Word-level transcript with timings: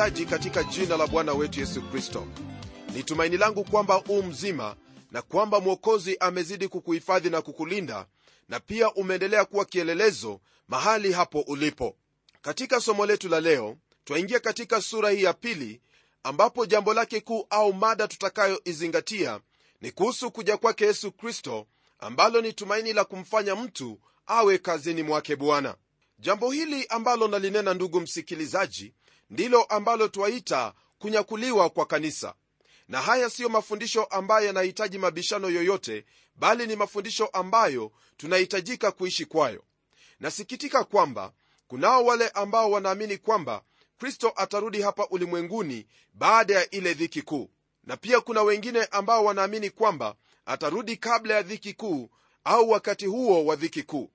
msikilizaji 0.00 0.30
katika 0.30 0.62
jina 0.64 0.96
la 0.96 1.06
bwana 1.06 1.32
wetu 1.32 1.60
yesu 1.60 1.82
kristo. 1.82 2.26
Ni 2.94 3.02
tumaini 3.02 3.36
langu 3.36 3.64
kwamba 3.64 4.02
u 4.08 4.22
mzima 4.22 4.76
na 5.10 5.22
kwamba 5.22 5.60
mwokozi 5.60 6.16
amezidi 6.20 6.68
kukuhifadhi 6.68 7.30
na 7.30 7.42
kukulinda 7.42 8.06
na 8.48 8.60
pia 8.60 8.92
umeendelea 8.94 9.44
kuwa 9.44 9.64
kielelezo 9.64 10.40
mahali 10.68 11.12
hapo 11.12 11.40
ulipo. 11.40 11.96
Katika 12.42 12.80
somo 12.80 13.06
letu 13.06 13.28
la 13.28 13.40
leo 13.40 13.76
twaingia 14.04 14.40
katika 14.40 14.80
sura 14.82 15.10
hii 15.10 15.22
ya 15.22 15.32
pili 15.32 15.80
ambapo 16.22 16.66
jambo 16.66 16.94
lake 16.94 17.20
kuu 17.20 17.46
au 17.50 17.72
mada 17.72 18.08
tutakayoizingatia 18.08 19.40
ni 19.80 19.90
kuhusu 19.92 20.30
kuja 20.30 20.56
kwake 20.56 20.84
yesu 20.84 21.12
kristo 21.12 21.66
ambalo 21.98 22.40
ni 22.40 22.52
tumaini 22.52 22.92
la 22.92 23.04
kumfanya 23.04 23.54
mtu 23.56 24.00
awe 24.26 24.58
kazini 24.58 25.02
mwake 25.02 25.36
bwana. 25.36 25.76
Jambo 26.18 26.50
hili 26.50 26.86
ambalo 26.88 27.28
nalinena 27.28 27.74
ndugu 27.74 28.00
msikilizaji 28.00 28.94
ndilo 29.30 29.62
ambalo 29.62 30.08
twaita 30.08 30.74
kunyakuliwa 30.98 31.70
kwa 31.70 31.86
kanisa. 31.86 32.34
Na 32.88 33.00
haya 33.02 33.30
siyo 33.30 33.48
mafundisho 33.48 34.04
ambayo 34.04 34.46
yanahitaji 34.46 34.98
mabishano 34.98 35.50
yoyote 35.50 36.04
bali 36.36 36.66
ni 36.66 36.76
mafundisho 36.76 37.26
ambayo 37.26 37.92
tunahitajika 38.16 38.92
kuishi 38.92 39.24
kwayo. 39.26 39.64
Nasikitika 40.20 40.84
kwamba 40.84 41.32
kunao 41.68 42.04
wale 42.04 42.28
ambao 42.28 42.70
wanaamini 42.70 43.18
kwamba 43.18 43.62
kristo 43.98 44.32
atarudi 44.36 44.82
hapa 44.82 45.06
ulimwenguni 45.10 45.86
baada 46.14 46.54
ya 46.54 46.70
ile 46.70 46.94
dhiki 46.94 47.22
kuu. 47.22 47.50
Na 47.84 47.96
pia 47.96 48.20
kuna 48.20 48.42
wengine 48.42 48.84
ambao 48.84 49.24
wanaamini 49.24 49.70
kwamba 49.70 50.14
atarudi 50.46 50.96
kabla 50.96 51.34
ya 51.34 51.42
dhiki 51.42 51.74
kuu 51.74 52.10
au 52.44 52.70
wakati 52.70 53.06
huo 53.06 53.44
wa 53.44 53.56
dhiki 53.56 53.82
kuu. 53.82 54.10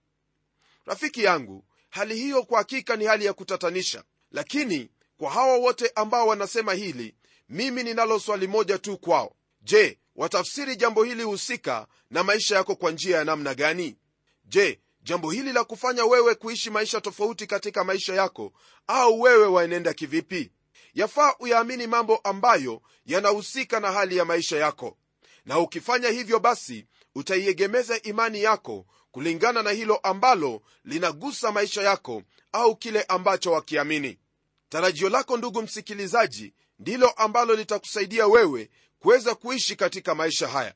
Rafiki 0.85 1.23
yangu 1.23 1.65
hali 1.89 2.15
hiyo 2.15 2.43
kwa 2.43 2.57
hakika 2.57 2.95
ni 2.95 3.05
hali 3.05 3.25
ya 3.25 3.33
kutatanisha. 3.33 4.03
Lakini 4.31 4.89
kwa 5.17 5.31
hawa 5.31 5.57
wote 5.57 5.91
ambao 5.95 6.27
wanasema 6.27 6.73
hili 6.73 7.15
mimi 7.49 7.83
ninalo 7.83 8.19
swali 8.19 8.47
moja 8.47 8.77
tu 8.77 8.97
kwao. 8.97 9.35
Je 9.61 9.99
watafsiri 10.15 10.75
jambo 10.75 11.03
hili 11.03 11.23
husika 11.23 11.87
na 12.09 12.23
maisha 12.23 12.55
yako 12.55 12.75
kwa 12.75 12.91
njia 12.91 13.17
ya 13.17 13.23
namna 13.23 13.53
gani? 13.55 13.97
Je 14.45 14.79
jambo 15.01 15.31
hili 15.31 15.53
la 15.53 15.63
kufanya 15.63 16.05
wewe 16.05 16.35
kuishi 16.35 16.69
maisha 16.69 17.01
tofauti 17.01 17.47
katika 17.47 17.83
maisha 17.83 18.13
yako 18.13 18.53
au 18.87 19.21
wewe 19.21 19.45
waenenda 19.47 19.93
kivipi? 19.93 20.51
Yafaa 20.93 21.33
uyaamini 21.39 21.87
mambo 21.87 22.15
ambayo 22.17 22.81
yanahusika 23.05 23.79
na 23.79 23.91
hali 23.91 24.17
ya 24.17 24.25
maisha 24.25 24.57
yako. 24.57 24.97
Na 25.45 25.59
ukifanya 25.59 26.09
hivyo 26.09 26.39
basi 26.39 26.85
utaiegemeza 27.15 28.01
imani 28.01 28.43
yako 28.43 28.85
kulingana 29.11 29.63
na 29.63 29.71
hilo 29.71 29.95
ambalo 29.97 30.61
linagusa 30.85 31.51
maisha 31.51 31.81
yako 31.81 32.23
au 32.51 32.75
kile 32.75 33.03
ambacho 33.03 33.51
wakiamini 33.51 34.17
tarajio 34.69 35.09
lako 35.09 35.37
ndugu 35.37 35.61
msikilizaji 35.61 36.53
ndilo 36.79 37.09
ambalo 37.09 37.55
litakusaidia 37.55 38.27
wewe 38.27 38.69
kuweza 38.99 39.35
kuishi 39.35 39.75
katika 39.75 40.15
maisha 40.15 40.47
haya. 40.47 40.73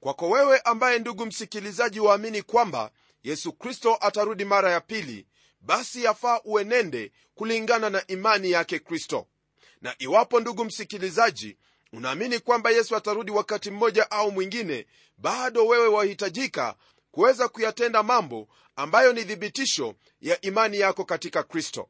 Kwako 0.00 0.30
wewe 0.30 0.58
ambaye 0.60 0.98
ndugu 0.98 1.26
msikilizaji 1.26 2.00
waamini 2.00 2.42
kwamba 2.42 2.90
yesu 3.22 3.52
kristo 3.52 3.98
atarudi 4.00 4.44
mara 4.44 4.70
ya 4.70 4.80
pili 4.80 5.26
basi 5.60 6.04
yafaa 6.04 6.40
uenende 6.44 7.12
kulingana 7.34 7.90
na 7.90 8.06
imani 8.06 8.50
yake 8.50 8.78
kristo. 8.78 9.26
Na 9.80 9.94
iwapo 9.98 10.40
ndugu 10.40 10.64
msikilizaji 10.64 11.56
unaamini 11.92 12.38
kwamba 12.38 12.70
yesu 12.70 12.96
atarudi 12.96 13.30
wakati 13.30 13.70
mmoja 13.70 14.10
au 14.10 14.32
mwingine 14.32 14.86
bado 15.18 15.66
wewe 15.66 15.88
wahitajika 15.88 16.74
kuweza 17.10 17.48
kuyatenda 17.48 18.02
mambo 18.02 18.48
ambayo 18.76 19.12
ni 19.12 19.24
thibitisho 19.24 19.94
ya 20.20 20.40
imani 20.40 20.78
yako 20.78 21.04
katika 21.04 21.42
kristo 21.42 21.88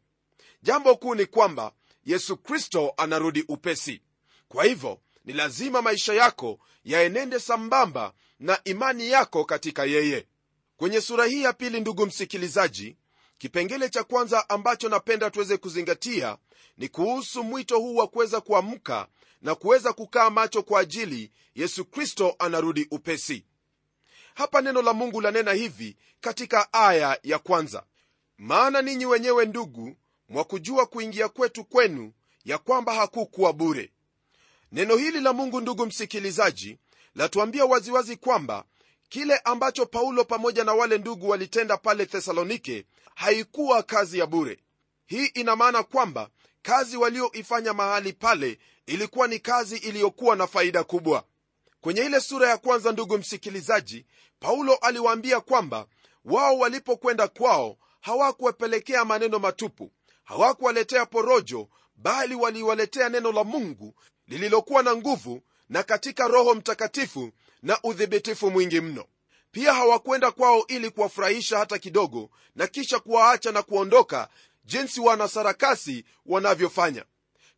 jambo 0.64 0.96
kuu 0.96 1.14
ni 1.14 1.26
kwamba 1.26 1.72
yesu 2.04 2.36
kristo 2.36 2.94
anarudi 2.96 3.44
upesi. 3.48 4.00
Kwa 4.48 4.64
hivyo 4.64 5.00
ni 5.24 5.32
lazima 5.32 5.82
maisha 5.82 6.14
yako 6.14 6.58
yaenende 6.84 7.40
sambamba 7.40 8.12
na 8.40 8.58
imani 8.64 9.10
yako 9.10 9.44
katika 9.44 9.84
yeye. 9.84 10.26
Kwenye 10.76 11.00
sura 11.00 11.24
hii 11.26 11.42
ya 11.42 11.52
pili 11.52 11.80
ndugu 11.80 12.06
msikilizaji 12.06 12.96
kipengele 13.38 13.88
cha 13.88 14.04
kwanza 14.04 14.48
ambacho 14.48 14.88
napenda 14.88 15.30
tuweze 15.30 15.56
kuzingatia 15.56 16.38
ni 16.78 16.88
kuhusu 16.88 17.42
mwito 17.44 17.78
huu 17.78 17.96
wa 17.96 18.06
kuweza 18.08 18.40
kuamka 18.40 19.08
na 19.42 19.54
kuweza 19.54 19.92
kukaa 19.92 20.30
macho 20.30 20.62
kwa 20.62 20.80
ajili 20.80 21.32
yesu 21.54 21.84
kristo 21.84 22.34
anarudi 22.38 22.86
upesi. 22.90 23.44
Hapa 24.34 24.60
neno 24.60 24.82
la 24.82 24.92
mungu 24.92 25.20
lanena 25.20 25.52
hivi 25.52 25.96
katika 26.20 26.72
aya 26.72 27.18
ya 27.22 27.38
kwanza. 27.38 27.84
Maana 28.38 28.82
ninyi 28.82 29.06
wenyewe 29.06 29.46
ndugu 29.46 29.96
mwakujua 30.28 30.86
kuingia 30.86 31.28
kwetu 31.28 31.64
kwenu 31.64 32.12
ya 32.44 32.58
kwamba 32.58 32.94
hakukuwa 32.94 33.52
bure. 33.52 33.92
Neno 34.72 34.96
hili 34.96 35.20
la 35.20 35.32
mungu 35.32 35.60
ndugu 35.60 35.86
msikilizaji 35.86 36.78
latuambia 37.14 37.64
waziwazi 37.64 38.16
kwamba 38.16 38.64
kile 39.08 39.36
ambacho 39.38 39.86
paulo 39.86 40.24
pamoja 40.24 40.64
na 40.64 40.74
wale 40.74 40.98
ndugu 40.98 41.28
walitenda 41.28 41.76
pale 41.76 42.06
thesalonike 42.06 42.84
haikuwa 43.14 43.82
kazi 43.82 44.18
ya 44.18 44.26
bure. 44.26 44.58
Hii 45.06 45.26
ina 45.26 45.56
maana 45.56 45.82
kwamba 45.82 46.28
kazi 46.62 46.96
walioifanya 46.96 47.72
mahali 47.72 48.12
pale 48.12 48.58
ilikuwa 48.86 49.26
ni 49.28 49.38
kazi 49.38 49.76
iliyokuwa 49.76 50.36
na 50.36 50.46
faida 50.46 50.84
kubwa. 50.84 51.24
Kwenye 51.80 52.00
ile 52.04 52.20
sura 52.20 52.48
ya 52.48 52.56
kwanza 52.58 52.92
ndugu 52.92 53.18
msikilizaji 53.18 54.06
paulo 54.40 54.74
aliwaambia 54.74 55.40
kwamba 55.40 55.86
wao 56.24 56.58
walipokwenda 56.58 57.28
kwao 57.28 57.76
hawakuwapelekea 58.00 59.04
maneno 59.04 59.38
matupu 59.38 59.90
hawakuwaletea 60.24 61.06
porojo 61.06 61.68
bali 61.96 62.34
waliwaletea 62.34 63.08
neno 63.08 63.32
la 63.32 63.44
mungu 63.44 63.94
lililokuwa 64.28 64.82
na 64.82 64.96
nguvu 64.96 65.42
na 65.68 65.82
katika 65.82 66.28
roho 66.28 66.54
mtakatifu 66.54 67.30
na 67.62 67.78
udhibitifu 67.82 68.50
mwingi 68.50 68.80
mno. 68.80 69.04
Pia 69.52 69.74
hawakwenda 69.74 70.30
kwao 70.30 70.66
ili 70.66 70.90
kuwafurahisha 70.90 71.58
hata 71.58 71.78
kidogo 71.78 72.30
na 72.54 72.66
kisha 72.66 72.98
kuwaacha 72.98 73.52
na 73.52 73.62
kuondoka 73.62 74.28
jinsi 74.64 75.00
wanasarakasi 75.00 76.04
wanavyofanya. 76.26 77.04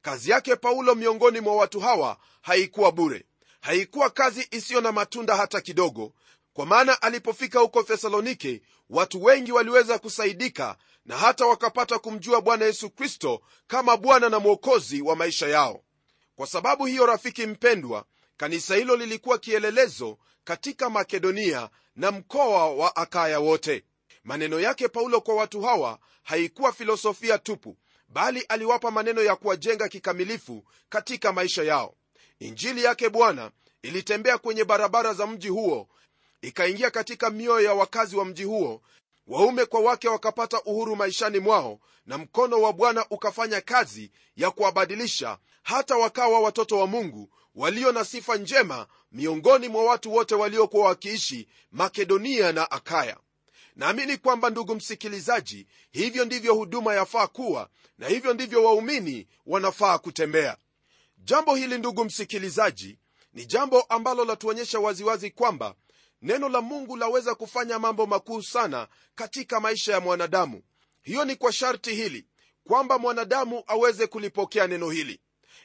Kazi 0.02 0.30
yake 0.30 0.56
paulo 0.56 0.94
miongoni 0.94 1.40
mwa 1.40 1.56
watu 1.56 1.80
hawa 1.80 2.16
haikuwa 2.42 2.92
bure. 2.92 3.24
Haikuwa 3.60 4.10
kazi 4.10 4.48
isiyo 4.50 4.80
na 4.80 4.92
matunda 4.92 5.36
hata 5.36 5.60
kidogo. 5.60 6.12
Kwa 6.52 6.66
maana 6.66 7.02
alipofika 7.02 7.60
huko 7.60 7.82
thesalonike 7.82 8.62
watu 8.90 9.24
wengi 9.24 9.52
waliweza 9.52 9.98
kusaidika 9.98 10.76
na 11.06 11.16
hata 11.18 11.46
wakapata 11.46 11.98
kumjua 11.98 12.40
bwana 12.40 12.64
yesu 12.64 12.90
kristo 12.90 13.40
kama 13.66 13.96
bwana 13.96 14.28
na 14.28 14.38
mwokozi 14.40 15.02
wa 15.02 15.16
maisha 15.16 15.48
yao. 15.48 15.82
Kwa 16.36 16.46
sababu 16.46 16.86
hiyo 16.86 17.06
rafiki 17.06 17.46
mpendwa 17.46 18.04
kanisa 18.36 18.76
hilo 18.76 18.96
lilikuwa 18.96 19.38
kielelezo 19.38 20.18
katika 20.44 20.90
makedonia 20.90 21.70
na 21.96 22.10
mkoa 22.10 22.70
wa 22.70 22.96
akaya 22.96 23.40
wote. 23.40 23.84
Maneno 24.24 24.60
yake 24.60 24.88
paulo 24.88 25.20
kwa 25.20 25.34
watu 25.34 25.60
hawa 25.62 25.98
haikuwa 26.22 26.72
filosofia 26.72 27.38
tupu 27.38 27.76
bali 28.08 28.40
aliwapa 28.40 28.90
maneno 28.90 29.22
ya 29.22 29.36
kuwajenga 29.36 29.88
kikamilifu 29.88 30.64
katika 30.88 31.32
maisha 31.32 31.62
yao. 31.62 31.94
Injili 32.38 32.84
yake 32.84 33.08
bwana 33.08 33.50
ilitembea 33.82 34.38
kwenye 34.38 34.64
barabara 34.64 35.14
za 35.14 35.26
mji 35.26 35.48
huo 35.48 35.88
ikaingia 36.42 36.90
katika 36.90 37.30
mioyo 37.30 37.60
ya 37.66 37.74
wakazi 37.74 38.16
wa 38.16 38.24
mji 38.24 38.44
huo 38.44 38.82
waume 39.26 39.64
kwa 39.66 39.80
wake 39.80 40.08
wakapata 40.08 40.62
uhuru 40.62 40.96
maishani 40.96 41.38
mwao 41.38 41.80
na 42.06 42.18
mkono 42.18 42.60
wa 42.62 42.72
bwana 42.72 43.06
ukafanya 43.10 43.60
kazi 43.60 44.10
ya 44.36 44.50
kuwabadilisha 44.50 45.38
hata 45.62 45.96
wakawa 45.96 46.40
watoto 46.40 46.78
wa 46.78 46.86
mungu 46.86 47.30
walio 47.54 47.92
na 47.92 48.04
sifa 48.04 48.36
njema 48.36 48.86
miongoni 49.12 49.68
mwa 49.68 49.84
watu 49.84 50.12
wote 50.14 50.34
waliokuwa 50.34 50.86
wakiishi 50.86 51.48
makedonia 51.72 52.52
na 52.52 52.70
akaya. 52.70 53.16
Naamini 53.76 54.16
kwamba 54.16 54.50
ndugu 54.50 54.74
msikilizaji 54.74 55.66
hivyo 55.90 56.24
ndivyo 56.24 56.54
huduma 56.54 56.94
yafaa 56.94 57.26
kuwa 57.26 57.68
na 57.98 58.08
hivyo 58.08 58.34
ndivyo 58.34 58.64
waumini 58.64 59.26
wanafaa 59.46 59.98
kutembea. 59.98 60.56
Jambo 61.18 61.54
hili 61.54 61.78
ndugu 61.78 62.04
msikilizaji 62.04 62.98
ni 63.34 63.46
jambo 63.46 63.80
ambalo 63.80 64.24
latuonyesha 64.24 64.78
waziwazi 64.80 65.30
kwamba 65.30 65.74
neno 66.22 66.48
la 66.48 66.60
mungu 66.60 66.96
laweza 66.96 67.34
kufanya 67.34 67.78
mambo 67.78 68.06
makuu 68.06 68.42
sana 68.42 68.88
katika 69.14 69.60
maisha 69.60 69.92
ya 69.92 70.00
mwanadamu. 70.00 70.62
Hiyo 71.02 71.24
ni 71.24 71.36
kwa 71.36 71.52
sharti 71.52 71.94
hili 71.94 72.26
kwamba 72.64 72.98
mwanadamu 72.98 73.62
aweze 73.66 74.06
kulipokea 74.06 74.66
neno 74.66 74.90
hili. 74.90 75.20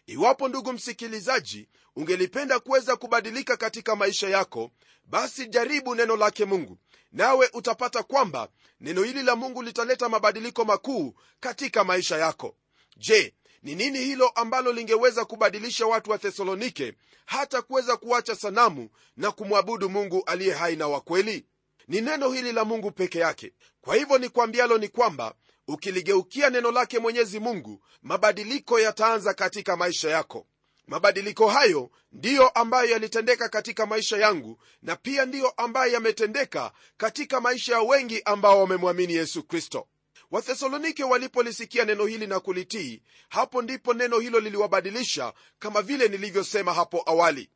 Iwapo 0.06 0.48
ndugu 0.48 0.74
msikilizaji 0.74 1.70
ungelipenda 1.96 2.60
kuweza 2.60 2.96
kubadilika 2.96 3.58
katika 3.58 3.96
maisha 3.96 4.30
yako 4.30 4.72
basi 5.06 5.48
jaribu 5.48 5.96
neno 5.96 6.16
lake 6.16 6.46
mungu 6.46 6.78
nawe 7.12 7.50
utapata 7.54 8.04
kwamba 8.04 8.50
neno 8.80 9.04
hili 9.04 9.24
la 9.24 9.36
mungu 9.36 9.62
litaleta 9.62 10.10
mabadiliko 10.10 10.66
makuu 10.66 11.14
katika 11.40 11.84
maisha 11.84 12.18
yako. 12.18 12.56
Je 12.98 13.36
ni 13.64 13.76
nini 13.76 14.00
hilo 14.00 14.28
ambalo 14.30 14.72
lingeweza 14.74 15.26
kubadilisha 15.26 15.86
watu 15.88 16.12
wa 16.12 16.18
thesalonike 16.18 16.94
hata 17.26 17.62
kuweza 17.62 17.98
kuacha 17.98 18.36
sanamu 18.36 18.90
na 19.18 19.32
kumwabudu 19.32 19.90
mungu 19.90 20.24
aliye 20.26 20.54
hai 20.54 20.76
na 20.76 20.88
wakweli 20.88 21.46
ni 21.88 22.02
neno 22.02 22.32
hili 22.32 22.52
la 22.52 22.66
mungu 22.66 22.92
peke 22.92 23.20
yake. 23.20 23.54
Kwa 23.82 23.96
hivyo 23.96 24.18
ni 24.18 24.30
kwambialo 24.30 24.78
ni 24.78 24.88
kwamba 24.88 25.36
ukiligeukia 25.68 26.50
neno 26.50 26.72
lake 26.72 27.00
mwenyezi 27.00 27.40
mungu 27.40 27.84
mabadiliko 28.02 28.80
yataanza 28.80 29.34
katika 29.34 29.76
maisha 29.78 30.10
yako. 30.10 30.48
Mabadiliko 30.88 31.48
hayo 31.48 31.92
ndiyo 32.12 32.50
ambayo 32.50 32.90
yalitendeka 32.90 33.50
katika 33.50 33.86
maisha 33.86 34.18
yangu 34.18 34.58
na 34.82 34.96
pia 34.96 35.26
ndiyo 35.26 35.50
ambayo 35.50 35.94
yametendeka 35.94 36.72
katika 36.98 37.42
maisha 37.42 37.74
ya 37.74 37.82
wengi 37.82 38.22
ambao 38.26 38.60
wamemwamini 38.60 39.14
yesu 39.14 39.44
kristo 39.44 39.88
wathesalonike 40.32 41.04
walipolisikia 41.04 41.86
neno 41.86 42.06
hili 42.06 42.28
na 42.28 42.40
kulitii. 42.40 43.02
Hapo 43.30 43.62
ndipo 43.62 43.94
neno 43.94 44.20
hilo 44.20 44.40
liliwabadilisha 44.40 45.34
kama 45.60 45.82
vile 45.82 46.08
nilivyosema 46.08 46.74
hapo 46.74 47.04
awali. 47.06 47.50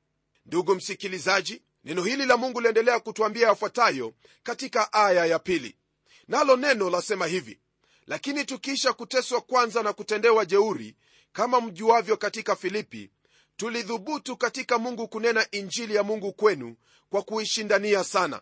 Ndugu 0.45 0.75
msikilizaji 0.75 1.62
neno 1.83 2.04
hili 2.04 2.25
la 2.25 2.38
mungu 2.38 2.62
liendelea 2.62 3.00
kutwambia 3.00 3.48
yafuatayo 3.48 4.13
katika 4.44 4.94
aya 4.94 5.25
ya 5.25 5.39
pili. 5.39 5.75
Nalo 6.27 6.56
neno 6.57 6.89
lasema 6.89 7.25
hivi 7.27 7.60
lakini 8.07 8.45
tukiisha 8.45 8.94
kuteswa 8.94 9.42
kwanza 9.42 9.83
na 9.83 9.94
kutendewa 9.94 10.45
jeuri 10.45 10.95
kama 11.33 11.62
mjuavyo 11.62 12.18
katika 12.18 12.56
filipi 12.56 13.12
tulidhubutu 13.57 14.38
katika 14.38 14.77
mungu 14.80 15.07
kunena 15.07 15.48
injili 15.51 15.95
ya 15.95 16.04
mungu 16.04 16.33
kwenu 16.33 16.75
kwa 17.10 17.22
kuishindania 17.22 18.04
sana. 18.04 18.42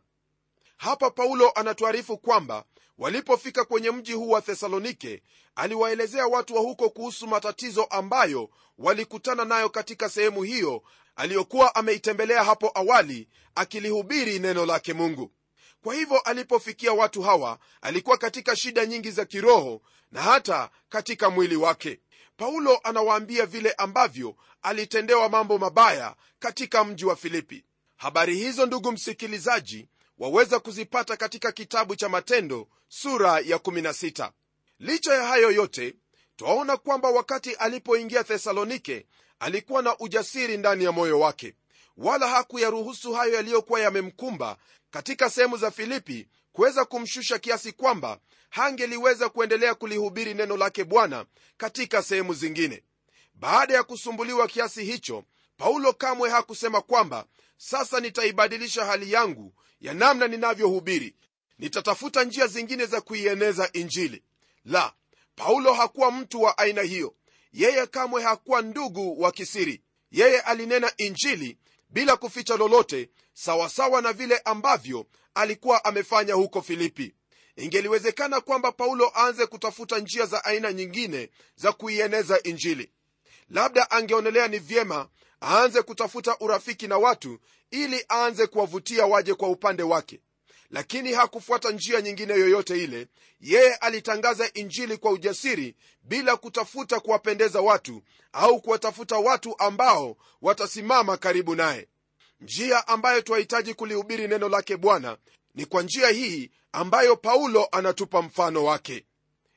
Hapa 0.77 1.09
paulo 1.12 1.51
anatuarifu 1.51 2.18
kwamba 2.18 2.65
walipofika 2.98 3.66
kwenye 3.66 3.92
mji 3.92 4.13
huu 4.13 4.30
wa 4.30 4.42
thesalonike 4.42 5.24
aliwaelezea 5.56 6.28
watu 6.28 6.56
wa 6.56 6.62
huko 6.62 6.90
kuhusu 6.90 7.28
matatizo 7.28 7.84
ambayo 7.84 8.50
walikutana 8.78 9.45
nayo 9.45 9.69
katika 9.69 10.10
sehemu 10.10 10.44
hiyo 10.44 10.84
aliyokuwa 11.16 11.75
ameitembelea 11.75 12.44
hapo 12.44 12.72
awali 12.75 13.30
akilihubiri 13.56 14.40
neno 14.40 14.66
lake 14.66 14.94
mungu. 14.94 15.31
Kwa 15.84 15.95
hivyo 15.95 16.19
alipofikia 16.19 16.94
watu 16.94 17.22
hawa 17.22 17.60
alikuwa 17.81 18.18
katika 18.18 18.56
shida 18.56 18.86
nyingi 18.86 19.12
za 19.12 19.25
kiroho 19.25 19.81
na 20.12 20.22
hata 20.22 20.69
katika 20.90 21.30
mwili 21.30 21.56
wake. 21.56 22.00
Paulo 22.38 22.80
anawaambia 22.84 23.45
vile 23.45 23.72
ambavyo 23.72 24.36
alitendewa 24.62 25.30
mambo 25.30 25.57
mabaya 25.57 26.16
katika 26.40 26.84
mji 26.84 27.06
wa 27.06 27.16
filipi. 27.16 27.66
Habari 27.98 28.36
hizo 28.38 28.66
ndugu 28.66 28.92
msikilizaji 28.92 29.88
waweza 30.18 30.60
kuzipata 30.60 31.18
katika 31.18 31.51
kitabu 31.51 31.95
cha 31.95 32.10
matendo 32.10 32.68
sura 32.88 33.39
ya 33.39 33.57
16 33.57 34.31
licha 34.80 35.13
ya 35.13 35.24
hayo 35.27 35.51
yote 35.51 35.95
twaona 36.36 36.77
kwamba 36.77 37.10
wakati 37.10 37.54
alipoingia 37.54 38.24
thesalonike 38.24 39.06
alikuwa 39.39 39.81
na 39.81 39.98
ujasiri 40.00 40.57
ndani 40.57 40.83
ya 40.83 40.92
moyo 40.92 41.19
wake. 41.19 41.56
Wala 41.98 42.27
hakuyaruhusu 42.27 43.13
hayo 43.13 43.33
yaliyokuwa 43.33 43.80
yamemkumba 43.80 44.57
katika 44.92 45.30
sehemu 45.30 45.57
za 45.57 45.71
filipi 45.71 46.27
kuweza 46.54 46.86
kumshusha 46.86 47.39
kiasi 47.39 47.71
kwamba 47.71 48.19
hangeliweza 48.50 49.30
kuendelea 49.30 49.75
kulihubiri 49.75 50.33
neno 50.33 50.57
lake 50.57 50.83
bwana 50.83 51.25
katika 51.57 52.04
sehemu 52.04 52.33
zingine. 52.33 52.83
Baada 53.33 53.74
ya 53.74 53.83
kusumbuliwa 53.83 54.48
kiasi 54.48 54.83
hicho 54.86 55.24
paulo 55.57 55.94
kamwe 55.94 56.30
hakusema 56.30 56.81
kwamba 56.81 57.25
sasa 57.57 58.00
nitaibadilisha 58.00 58.86
hali 58.86 59.12
yangu 59.12 59.54
ya 59.83 59.94
namna 59.94 60.27
ninavyohubiri 60.27 61.15
nitatafuta 61.59 62.24
njia 62.24 62.47
zingine 62.47 62.85
za 62.85 63.01
kuieneza 63.01 63.69
injili. 63.74 64.24
La 64.65 64.94
paulo 65.35 65.74
hakuwa 65.74 66.12
mtu 66.12 66.41
wa 66.41 66.57
aina 66.57 66.81
hiyo. 66.81 67.13
Yeye 67.53 67.88
kamwe 67.88 68.24
hakuwa 68.24 68.62
ndugu 68.62 69.21
wa 69.21 69.31
kisiri. 69.31 69.81
Yeye 70.12 70.39
alinena 70.41 70.91
injili 70.97 71.57
bila 71.89 72.18
kuficha 72.18 72.57
lolote 72.57 73.09
sawasawa 73.33 74.01
na 74.01 74.13
vile 74.13 74.38
ambavyo 74.38 75.06
alikuwa 75.33 75.85
amefanya 75.85 76.33
huko 76.33 76.62
filipi. 76.62 77.13
Ingeliwezekana 77.56 78.41
kwamba 78.41 78.71
paulo 78.71 79.12
aanze 79.15 79.45
kutafuta 79.45 80.00
njia 80.00 80.25
za 80.25 80.45
aina 80.45 80.74
nyingine 80.74 81.30
za 81.56 81.71
kuieneza 81.71 82.44
injili. 82.44 82.91
Labda 83.50 83.91
angeonelea 83.91 84.47
ni 84.47 84.59
vyema 84.59 85.09
aanze 85.44 85.81
kutafuta 85.81 86.38
urafiki 86.40 86.88
na 86.88 86.98
watu 86.98 87.40
ili 87.72 88.06
aanze 88.12 88.48
kuwavutia 88.48 89.06
waje 89.06 89.34
kwa 89.34 89.50
upande 89.50 89.84
wake. 89.84 90.19
Lakini 90.69 91.13
hakufuata 91.13 91.72
njia 91.72 92.01
nyingine 92.01 92.34
yoyote 92.34 92.84
ile. 92.84 93.07
Yeye 93.42 93.75
alitangaza 93.75 94.50
injili 94.54 94.98
kwa 94.98 95.12
ujasiri 95.12 95.75
bila 96.04 96.38
kutafuta 96.38 97.00
kuwapendeza 97.00 97.62
watu 97.62 98.01
au 98.34 98.62
kuwatafuta 98.62 99.18
watu 99.18 99.56
ambao 99.60 100.18
watasimama 100.42 101.18
karibu 101.18 101.56
naye. 101.56 101.88
Njia 102.42 102.88
ambayo 102.88 103.22
twahitaji 103.22 103.74
kulihubiri 103.74 104.28
neno 104.28 104.50
lake 104.50 104.78
bwana 104.78 105.18
ni 105.56 105.66
kwa 105.66 105.81
njia 105.84 106.10
hii 106.10 106.51
ambayo 106.72 107.16
paulo 107.16 107.68
anatupa 107.72 108.22
mfano 108.22 108.63
wake. 108.63 109.06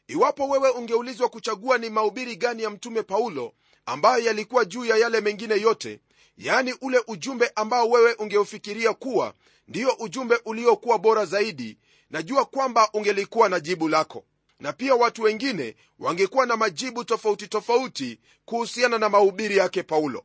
Iwapo 0.08 0.48
wewe 0.48 0.70
ungeulizwa 0.70 1.28
kuchagua 1.28 1.78
ni 1.78 1.90
mahubiri 1.90 2.36
gani 2.36 2.62
ya 2.62 2.70
mtume 2.70 3.02
paulo 3.02 3.54
ambayo 3.86 4.24
yalikuwa 4.24 4.64
juu 4.64 4.84
ya 4.84 4.96
yale 4.96 5.20
mengine 5.20 5.60
yote 5.60 6.00
yaani 6.38 6.74
ule 6.80 7.02
ujumbe 7.06 7.50
ambao 7.54 7.90
wewe 7.90 8.12
ungeufikiria 8.14 8.92
kuwa 8.94 9.34
ndiyo 9.68 9.92
ujumbe 9.98 10.40
uliokuwa 10.44 10.98
bora 10.98 11.24
zaidi 11.24 11.78
najua 12.10 12.44
kwamba 12.44 12.90
ungelikuwa 12.92 13.48
na 13.48 13.60
jibu 13.60 13.88
lako. 13.88 14.24
Na 14.60 14.72
pia 14.72 14.94
watu 14.94 15.22
wengine 15.22 15.76
wangekuwa 15.98 16.46
na 16.46 16.56
majibu 16.56 17.04
tofauti 17.04 17.48
tofauti 17.48 18.20
kuhusiana 18.44 18.98
na 18.98 19.08
mahubiri 19.08 19.56
yake 19.56 19.82
paulo. 19.82 20.24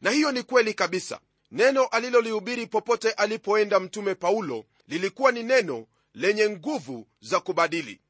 Na 0.00 0.10
hiyo 0.10 0.32
ni 0.32 0.42
kweli 0.42 0.74
kabisa. 0.74 1.20
Neno 1.50 1.84
alilolihubiri 1.84 2.66
popote 2.66 3.10
alipoenda 3.10 3.80
mtume 3.80 4.14
paulo 4.14 4.64
lilikuwa 4.88 5.32
ni 5.32 5.42
neno 5.42 5.86
lenye 6.14 6.48
nguvu 6.50 7.06
za 7.20 7.40
kubadili. 7.40 8.00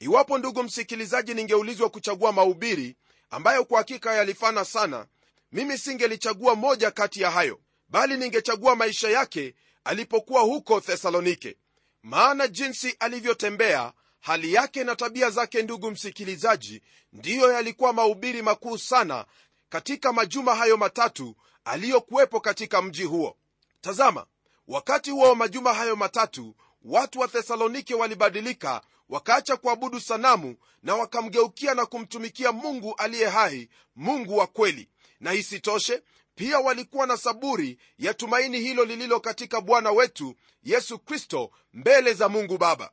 Iwapo 0.00 0.38
ndugu 0.38 0.62
msikilizaji 0.62 1.34
ningeulizwa 1.34 1.88
kuchagua 1.90 2.32
mahubiri 2.32 2.96
ambayo 3.32 3.64
kwa 3.64 3.78
hakika 3.78 4.14
yalifana 4.14 4.64
sana 4.64 5.06
mimi 5.52 5.78
singelichagua 5.78 6.54
moja 6.54 6.90
kati 6.90 7.20
ya 7.22 7.30
hayo 7.30 7.60
bali 7.88 8.16
ningechagua 8.16 8.76
maisha 8.76 9.10
yake 9.10 9.54
alipokuwa 9.84 10.40
huko 10.42 10.80
thesalonike. 10.80 11.56
Maana 12.02 12.48
jinsi 12.48 12.96
alivyotembea 12.98 13.92
hali 14.20 14.52
yake 14.54 14.84
na 14.84 14.96
tabia 14.96 15.30
zake 15.30 15.62
ndugu 15.62 15.90
msikilizaji 15.90 16.82
ndiyo 17.12 17.52
yalikuwa 17.52 17.92
mahubiri 17.92 18.42
makuu 18.42 18.78
sana 18.78 19.24
katika 19.68 20.12
majuma 20.12 20.54
hayo 20.54 20.76
matatu 20.76 21.36
aliyokuwepo 21.64 22.40
katika 22.40 22.82
mji 22.82 23.02
huo. 23.04 23.36
Tazama 23.80 24.26
wakati 24.68 25.10
huo 25.10 25.28
wa 25.28 25.34
majuma 25.36 25.74
hayo 25.74 25.96
matatu 25.96 26.54
watu 26.82 27.20
wa 27.20 27.28
thesalonike 27.28 27.94
walibadilika 27.94 28.80
wakaacha 29.16 29.56
kuabudu 29.56 30.00
sanamu 30.00 30.56
na 30.82 30.94
wakamgeukia 30.96 31.74
na 31.74 31.86
kumtumikia 31.86 32.52
mungu 32.52 32.94
aliye 32.98 33.28
hai 33.28 33.68
mungu 33.96 34.36
wa 34.36 34.46
kweli. 34.46 34.88
Na 35.20 35.32
isitoshe 35.34 36.02
pia 36.34 36.58
walikuwa 36.58 37.06
na 37.06 37.16
saburi 37.16 37.78
ya 37.98 38.14
tumaini 38.14 38.60
hilo 38.60 38.84
lililo 38.84 39.20
katika 39.20 39.60
bwana 39.60 39.90
wetu 39.90 40.34
yesu 40.62 40.98
kristo 40.98 41.50
mbele 41.72 42.12
za 42.14 42.28
mungu 42.28 42.58
baba. 42.58 42.90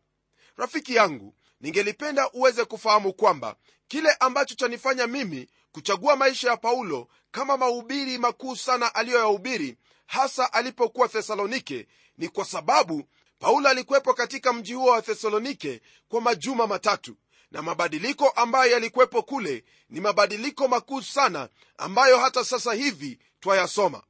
Rafiki 0.58 0.96
yangu 0.96 1.36
ningelipenda 1.62 2.30
uweze 2.32 2.66
kufahamu 2.66 3.14
kwamba 3.14 3.56
kile 3.88 4.12
ambacho 4.20 4.56
chanifanya 4.56 5.08
mimi 5.08 5.48
kuchagua 5.72 6.16
maisha 6.16 6.50
ya 6.50 6.58
paulo 6.58 7.08
kama 7.32 7.58
mahubiri 7.58 8.18
makuu 8.18 8.56
sana 8.56 8.96
aliyoyahubiri 8.96 9.78
hasa 10.06 10.54
alipokuwa 10.54 11.08
thesalonike 11.08 11.88
ni 12.18 12.28
kwa 12.30 12.46
sababu 12.46 13.04
paulo 13.40 13.70
alikuwepo 13.70 14.14
katika 14.14 14.54
mji 14.54 14.74
huo 14.74 14.92
wa 14.92 15.02
thesalonike 15.02 15.82
kwa 16.08 16.22
majuma 16.22 16.68
matatu 16.68 17.16
na 17.52 17.62
mabadiliko 17.62 18.30
ambayo 18.30 18.72
yalikuwepo 18.72 19.22
kule 19.24 19.64
ni 19.90 20.02
mabadiliko 20.02 20.68
makuu 20.68 21.02
sana 21.02 21.50
ambayo 21.78 22.18
hata 22.20 22.46
sasa 22.46 22.74
hivi 22.74 23.20
twayasoma. 23.40 24.04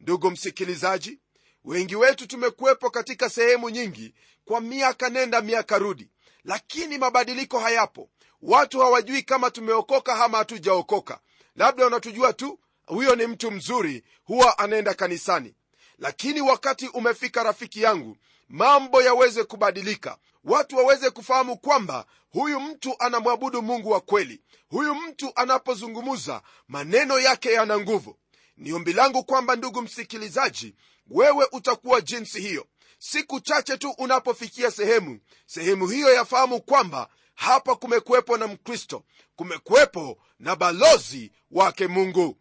Ndugu 0.00 0.30
msikilizaji 0.30 1.18
wengi 1.64 1.96
wetu 1.96 2.26
tumekuwepo 2.26 2.90
katika 2.90 3.30
sehemu 3.30 3.70
nyingi 3.70 4.14
kwa 4.44 4.60
miaka 4.60 5.08
nenda 5.10 5.40
miaka 5.40 5.78
rudi 5.78 6.10
lakini 6.44 6.98
mabadiliko 6.98 7.58
hayapo. 7.58 8.10
Watu 8.42 8.80
hawajui 8.80 9.22
kama 9.22 9.50
tumeokoka 9.50 10.24
ama 10.24 10.38
hatujaokoka. 10.38 11.20
Labda 11.56 11.84
wanatujua 11.84 12.32
tu 12.32 12.58
huyo 12.86 13.14
ni 13.16 13.26
mtu 13.26 13.50
mzuri 13.50 14.04
huwa 14.24 14.58
anaenda 14.58 14.94
kanisani. 14.94 15.54
Lakini 15.98 16.40
wakati 16.40 16.88
umefika 16.88 17.42
rafiki 17.42 17.82
yangu 17.82 18.16
mambo 18.48 19.02
yaweze 19.02 19.44
kubadilika. 19.44 20.18
Watu 20.44 20.76
waweze 20.76 21.10
kufahamu 21.10 21.56
kwamba 21.58 22.06
huyu 22.30 22.60
mtu 22.60 22.94
anamwabudu 22.98 23.62
mungu 23.62 23.90
wa 23.90 24.00
kweli. 24.00 24.42
Huyu 24.68 24.94
mtu 24.94 25.32
anapozungumza 25.34 26.42
maneno 26.68 27.18
yake 27.18 27.52
yana 27.52 27.78
nguvu. 27.78 28.18
Ni 28.56 28.92
langu 28.92 29.24
kwamba 29.24 29.56
ndugu 29.56 29.82
msikilizaji 29.82 30.74
wewe 31.06 31.46
utakuwa 31.52 32.00
jinsi 32.00 32.40
hiyo. 32.40 32.66
Siku 32.98 33.40
chache 33.40 33.76
tu 33.76 33.90
unapofikia 33.90 34.70
sehemu 34.70 35.20
sehemu 35.46 35.88
hiyo 35.88 36.14
yafahamu 36.14 36.60
kwamba 36.60 37.08
hapa 37.34 37.76
kumekuwepo 37.76 38.36
na 38.36 38.46
mkristo 38.46 39.04
kumekuwepo 39.36 40.18
na 40.38 40.56
balozi 40.56 41.32
wake 41.50 41.86
mungu. 41.86 42.36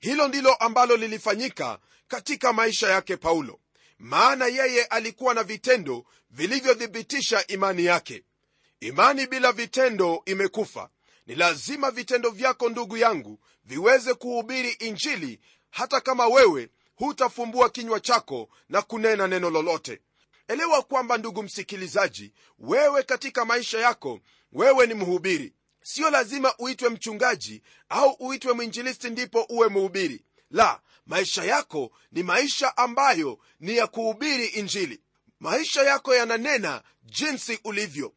Hilo 0.00 0.28
ndilo 0.28 0.54
ambalo 0.54 0.96
lilifanyika 0.96 1.78
katika 2.08 2.52
maisha 2.52 2.88
yake 2.88 3.16
paulo 3.16 3.60
maana 3.98 4.46
yeye 4.46 4.84
alikuwa 4.84 5.34
na 5.34 5.42
vitendo 5.42 6.04
vilivyothibitisha 6.30 7.46
imani 7.46 7.84
yake. 7.84 8.24
Imani 8.80 9.26
bila 9.26 9.52
vitendo 9.52 10.22
imekufa. 10.24 10.90
Ni 11.26 11.34
lazima 11.34 11.90
vitendo 11.90 12.30
vyako 12.30 12.68
ndugu 12.68 12.96
yangu 12.96 13.38
viweze 13.64 14.14
kuhubiri 14.14 14.70
injili 14.70 15.40
hata 15.70 16.00
kama 16.00 16.26
wewe 16.26 16.68
hutafumbua 16.94 17.70
kinywa 17.70 18.00
chako 18.00 18.48
na 18.68 18.82
kunena 18.82 19.26
neno 19.26 19.50
lolote. 19.50 20.00
Elewa 20.48 20.82
kwamba 20.82 21.18
ndugu 21.18 21.42
msikilizaji 21.42 22.32
wewe 22.58 23.02
katika 23.02 23.44
maisha 23.44 23.78
yako 23.78 24.20
wewe 24.52 24.86
ni 24.86 24.94
mhubiri. 24.94 25.52
Sio 25.82 26.10
lazima 26.10 26.54
uitwe 26.58 26.88
mchungaji 26.88 27.62
au 27.88 28.16
uitwe 28.20 28.52
mwinjilisti 28.52 29.10
ndipo 29.10 29.42
uwe 29.48 29.68
mhubiri 29.68 30.24
la 30.56 30.80
maisha 31.06 31.44
yako 31.44 31.90
ni 32.12 32.22
maisha 32.22 32.76
ambayo 32.76 33.38
ni 33.60 33.76
ya 33.76 33.86
kuhubiri 33.86 34.46
injili. 34.46 35.00
Maisha 35.40 35.82
yako 35.82 36.14
yananena 36.14 36.82
jinsi 37.04 37.60
ulivyo. 37.64 38.12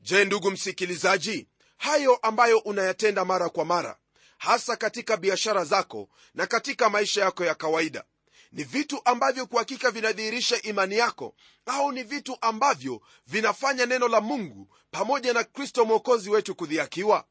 Je 0.00 0.24
ndugu 0.24 0.50
msikilizaji 0.50 1.48
hayo 1.76 2.16
ambayo 2.16 2.58
unayatenda 2.58 3.24
mara 3.24 3.48
kwa 3.48 3.64
mara 3.64 3.98
hasa 4.38 4.76
katika 4.76 5.16
biashara 5.16 5.64
zako 5.64 6.08
na 6.34 6.46
katika 6.46 6.90
maisha 6.90 7.20
yako 7.20 7.44
ya 7.44 7.54
kawaida 7.54 8.04
ni 8.52 8.64
vitu 8.64 9.00
ambavyo 9.04 9.46
kwa 9.46 9.58
hakika 9.58 9.90
vinadhihirisha 9.90 10.62
imani 10.62 10.96
yako 10.96 11.34
au 11.66 11.92
ni 11.92 12.02
vitu 12.02 12.36
ambavyo 12.40 13.00
vinafanya 13.26 13.86
neno 13.86 14.08
la 14.08 14.20
mungu 14.20 14.68
pamoja 14.90 15.32
na 15.32 15.44
kristo 15.44 15.84
mwokozi 15.84 16.30
wetu 16.30 16.54
kudhiakiwa 16.54 17.24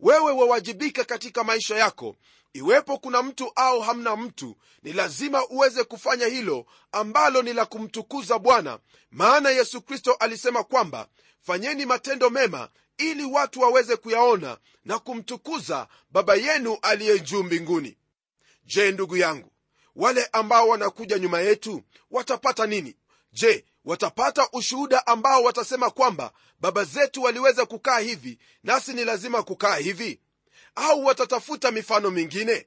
wewe 0.00 0.32
wawajibika 0.32 1.04
katika 1.04 1.44
maisha 1.44 1.76
yako 1.76 2.16
iwepo 2.56 2.98
kuna 2.98 3.22
mtu 3.22 3.52
au 3.56 3.80
hamna 3.80 4.16
mtu 4.16 4.56
ni 4.82 4.92
lazima 4.92 5.46
uweze 5.48 5.84
kufanya 5.84 6.26
hilo 6.26 6.66
ambalo 6.92 7.42
ni 7.42 7.52
la 7.52 7.66
kumtukuza 7.66 8.38
bwana. 8.38 8.78
Maana 9.10 9.50
yesu 9.50 9.82
kristo 9.82 10.12
alisema 10.12 10.64
kwamba 10.64 11.08
fanyeni 11.40 11.86
matendo 11.86 12.30
mema 12.30 12.68
ili 12.98 13.24
watu 13.24 13.60
waweze 13.60 13.96
kuyaona 13.96 14.58
na 14.84 14.98
kumtukuza 14.98 15.88
baba 16.10 16.34
yenu 16.34 16.78
aliye 16.82 17.18
juu 17.18 17.42
mbinguni. 17.42 17.98
Je 18.64 18.92
ndugu 18.92 19.16
yangu 19.16 19.52
wale 19.96 20.28
ambao 20.32 20.68
wanakuja 20.68 21.18
nyuma 21.18 21.40
yetu 21.40 21.82
watapata 22.10 22.66
nini? 22.66 22.96
Je 23.32 23.64
watapata 23.84 24.48
ushuhuda 24.52 25.06
ambao 25.06 25.42
watasema 25.42 25.90
kwamba 25.90 26.32
baba 26.60 26.84
zetu 26.84 27.22
waliweza 27.22 27.66
kukaa 27.66 27.98
hivi 27.98 28.38
nasi 28.62 28.92
ni 28.92 29.04
lazima 29.04 29.42
kukaa 29.42 29.76
hivi 29.76 30.20
au 30.76 31.04
watatafuta 31.04 31.70
mifano 31.70 32.10
mingine? 32.10 32.66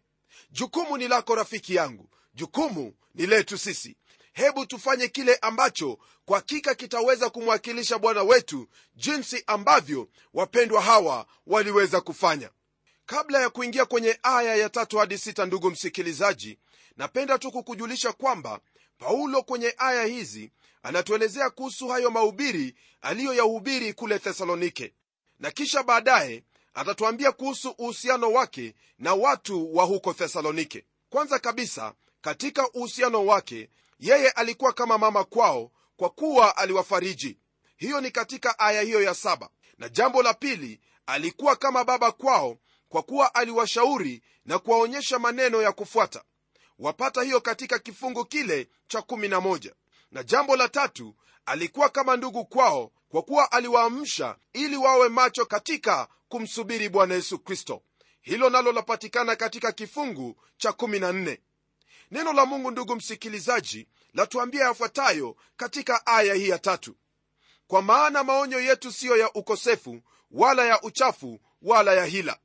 Jukumu 0.51 0.97
ni 0.97 1.07
lako 1.07 1.35
rafiki 1.35 1.75
yangu. 1.75 2.09
Jukumu 2.33 2.93
ni 3.15 3.25
letu 3.25 3.57
sisi. 3.57 3.95
Hebu 4.33 4.65
tufanye 4.65 5.07
kile 5.07 5.35
ambacho 5.35 5.99
kwa 6.25 6.37
hakika 6.37 6.75
kitaweza 6.75 7.29
kumwakilisha 7.29 7.97
bwana 7.99 8.23
wetu 8.23 8.67
jinsi 8.95 9.43
ambavyo 9.47 10.09
wapendwa 10.33 10.81
hawa 10.81 11.25
waliweza 11.47 12.01
kufanya. 12.01 12.49
Kabla 13.05 13.41
ya 13.41 13.49
kuingia 13.49 13.85
kwenye 13.85 14.19
aya 14.23 14.55
ya 14.55 14.69
tatu 14.69 14.97
hadi 14.97 15.17
sita 15.17 15.45
ndugu 15.45 15.71
msikilizaji 15.71 16.59
napenda 16.97 17.37
tu 17.39 17.51
kukujulisha 17.51 18.11
kwamba 18.11 18.59
paulo 18.97 19.43
kwenye 19.43 19.73
aya 19.77 20.03
hizi 20.05 20.51
anatuelezea 20.83 21.49
kuhusu 21.49 21.87
hayo 21.87 22.11
mahubiri 22.11 22.75
aliyoyahubiri 23.01 23.93
kule 23.93 24.19
thesalonike. 24.19 24.93
Na 25.39 25.51
kisha 25.51 25.83
baadaye 25.83 26.43
atatuambia 26.79 27.31
kuhusu 27.31 27.69
uhusiano 27.69 28.31
wake 28.31 28.75
na 28.99 29.13
watu 29.13 29.75
wa 29.75 29.83
huko 29.83 30.13
thesalonike. 30.13 30.85
Kwanza 31.09 31.39
kabisa 31.39 31.93
katika 32.21 32.69
uhusiano 32.71 33.25
wake 33.25 33.69
yeye 33.99 34.29
alikuwa 34.29 34.73
kama 34.73 34.97
mama 34.97 35.23
kwao 35.23 35.71
kwa 35.97 36.09
kuwa 36.09 36.57
aliwafariji. 36.57 37.37
Hiyo 37.77 38.01
ni 38.01 38.11
katika 38.11 38.59
aya 38.59 38.81
hiyo 38.81 39.01
ya 39.01 39.13
saba. 39.13 39.49
Na 39.77 39.89
jambo 39.89 40.23
la 40.23 40.33
pili 40.33 40.79
alikuwa 41.05 41.55
kama 41.55 41.83
baba 41.83 42.11
kwao 42.11 42.57
kwa 42.89 43.03
kuwa 43.03 43.35
aliwashauri 43.35 44.21
na 44.45 44.59
kuwaonyesha 44.59 45.19
maneno 45.19 45.61
ya 45.61 45.71
kufuata. 45.71 46.23
Wapata 46.79 47.21
hiyo 47.23 47.41
katika 47.41 47.79
kifungu 47.79 48.25
kile 48.25 48.69
cha 48.87 48.99
11 48.99 49.71
na 50.11 50.23
jambo 50.23 50.55
la 50.55 50.69
tatu 50.69 51.15
alikuwa 51.45 51.89
kama 51.89 52.17
ndugu 52.17 52.45
kwao 52.45 52.91
kwa 53.09 53.21
kuwa 53.21 53.51
aliwaamsha 53.51 54.35
ili 54.53 54.77
wawe 54.77 55.09
macho 55.09 55.45
katika 55.45 56.07
kumsubiri 56.29 56.89
bwana 56.89 57.15
yesu 57.15 57.39
kristo. 57.39 57.81
Hilo 58.21 58.49
nalo 58.49 58.71
lapatikana 58.71 59.35
katika 59.35 59.71
kifungu 59.71 60.35
cha 60.57 60.69
14 60.69 61.37
neno 62.11 62.33
la 62.33 62.45
mungu 62.45 62.71
ndugu 62.71 62.95
msikilizaji 62.95 63.87
latuambia 64.13 64.63
yafuatayo 64.65 65.35
katika 65.57 66.05
aya 66.05 66.33
hii 66.33 66.49
ya 66.49 66.59
tatu. 66.59 66.95
Kwa 67.67 67.81
maana 67.81 68.23
maonyo 68.23 68.59
yetu 68.61 68.91
siyo 68.91 69.17
ya 69.17 69.33
ukosefu 69.33 70.01
wala 70.31 70.65
ya 70.65 70.81
uchafu 70.81 71.39
wala 71.61 71.93
ya 71.93 72.05
hila. 72.05 72.39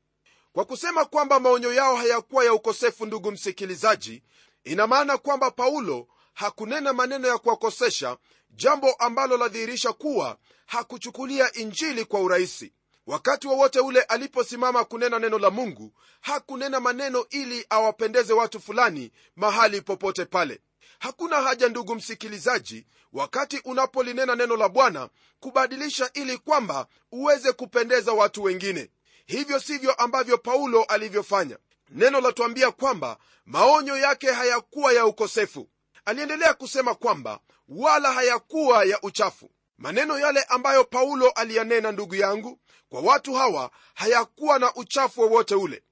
Kwa 0.52 0.64
kusema 0.64 1.04
kwamba 1.04 1.40
maonyo 1.40 1.72
yao 1.74 1.96
hayakuwa 1.96 2.44
ya 2.44 2.54
ukosefu 2.54 3.06
ndugu 3.06 3.32
msikilizaji 3.32 4.22
ina 4.64 4.86
maana 4.86 5.18
kwamba 5.18 5.50
paulo 5.50 6.08
hakunena 6.34 6.92
maneno 6.92 7.28
ya 7.28 7.38
kuwakosesha 7.38 8.16
jambo 8.50 8.92
ambalo 8.92 9.36
ladhihirisha 9.36 9.92
kuwa 9.92 10.38
hakuchukulia 10.66 11.52
injili 11.52 12.04
kwa 12.04 12.20
urahisi. 12.20 12.72
Wakati 13.06 13.46
wowote 13.48 13.80
wa 13.80 13.86
ule 13.86 14.02
aliposimama 14.02 14.84
kunena 14.84 15.18
neno 15.18 15.38
la 15.38 15.50
mungu 15.50 15.92
hakunena 16.20 16.80
maneno 16.80 17.26
ili 17.30 17.66
awapendeze 17.70 18.32
watu 18.32 18.60
fulani 18.60 19.12
mahali 19.36 19.80
popote 19.80 20.24
pale. 20.24 20.60
Hakuna 20.98 21.42
haja 21.42 21.68
ndugu 21.68 21.94
msikilizaji 21.94 22.86
wakati 23.12 23.58
unapolinena 23.64 24.34
neno 24.36 24.56
la 24.56 24.68
bwana 24.68 25.08
kubadilisha 25.40 26.10
ili 26.14 26.38
kwamba 26.38 26.86
uweze 27.12 27.52
kupendeza 27.52 28.12
watu 28.12 28.42
wengine. 28.42 28.90
Hivyo 29.26 29.60
sivyo 29.60 29.92
ambavyo 29.92 30.38
paulo 30.38 30.82
alivyofanya. 30.84 31.58
Neno 31.90 32.20
latuambia 32.20 32.70
kwamba 32.70 33.16
maonyo 33.46 33.96
yake 33.96 34.32
hayakuwa 34.32 34.92
ya 34.92 35.06
ukosefu. 35.06 35.68
Aliendelea 36.04 36.54
kusema 36.54 36.94
kwamba 36.94 37.40
wala 37.68 38.12
hayakuwa 38.12 38.84
ya 38.84 39.00
uchafu 39.02 39.50
maneno 39.78 40.18
yale 40.18 40.42
ambayo 40.42 40.84
paulo 40.84 41.30
aliyanena 41.30 41.92
ndugu 41.92 42.14
yangu 42.14 42.60
kwa 42.88 43.00
watu 43.00 43.34
hawa 43.34 43.70
hayakuwa 43.94 44.58
na 44.58 44.74
uchafu 44.74 45.20
wowote 45.20 45.54
ule. 45.54 45.82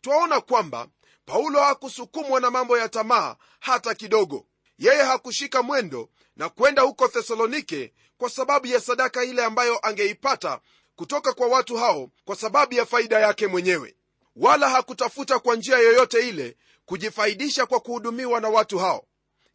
Twaona 0.00 0.40
kwamba 0.40 0.88
paulo 1.24 1.60
hakusukumwa 1.60 2.40
na 2.40 2.50
mambo 2.50 2.78
ya 2.78 2.88
tamaa 2.88 3.36
hata 3.60 3.94
kidogo. 3.94 4.46
Yeye 4.78 5.02
hakushika 5.02 5.62
mwendo 5.62 6.08
na 6.36 6.48
kwenda 6.48 6.82
huko 6.82 7.08
thesalonike 7.08 7.92
kwa 8.18 8.30
sababu 8.30 8.66
ya 8.66 8.80
sadaka 8.80 9.24
ile 9.24 9.44
ambayo 9.44 9.78
angeipata 9.86 10.60
kutoka 10.96 11.32
kwa 11.32 11.46
watu 11.46 11.76
hao 11.76 12.10
kwa 12.24 12.36
sababu 12.36 12.74
ya 12.74 12.86
faida 12.86 13.20
yake 13.20 13.46
mwenyewe. 13.46 13.96
Wala 14.36 14.68
hakutafuta 14.68 15.38
kwa 15.38 15.56
njia 15.56 15.78
yoyote 15.78 16.28
ile 16.28 16.56
kujifaidisha 16.84 17.66
kwa 17.66 17.80
kuhudumiwa 17.80 18.40
na 18.40 18.48
watu 18.48 18.78
hao 18.78 19.06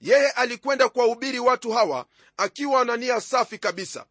yeye 0.02 0.30
alikwenda 0.32 0.90
kuwahubiri 0.90 1.40
watu 1.40 1.72
hawa 1.72 2.06
akiwa 2.38 2.86
na 2.86 2.98
nia 2.98 3.22
safi 3.22 3.58
kabisa. 3.58 4.06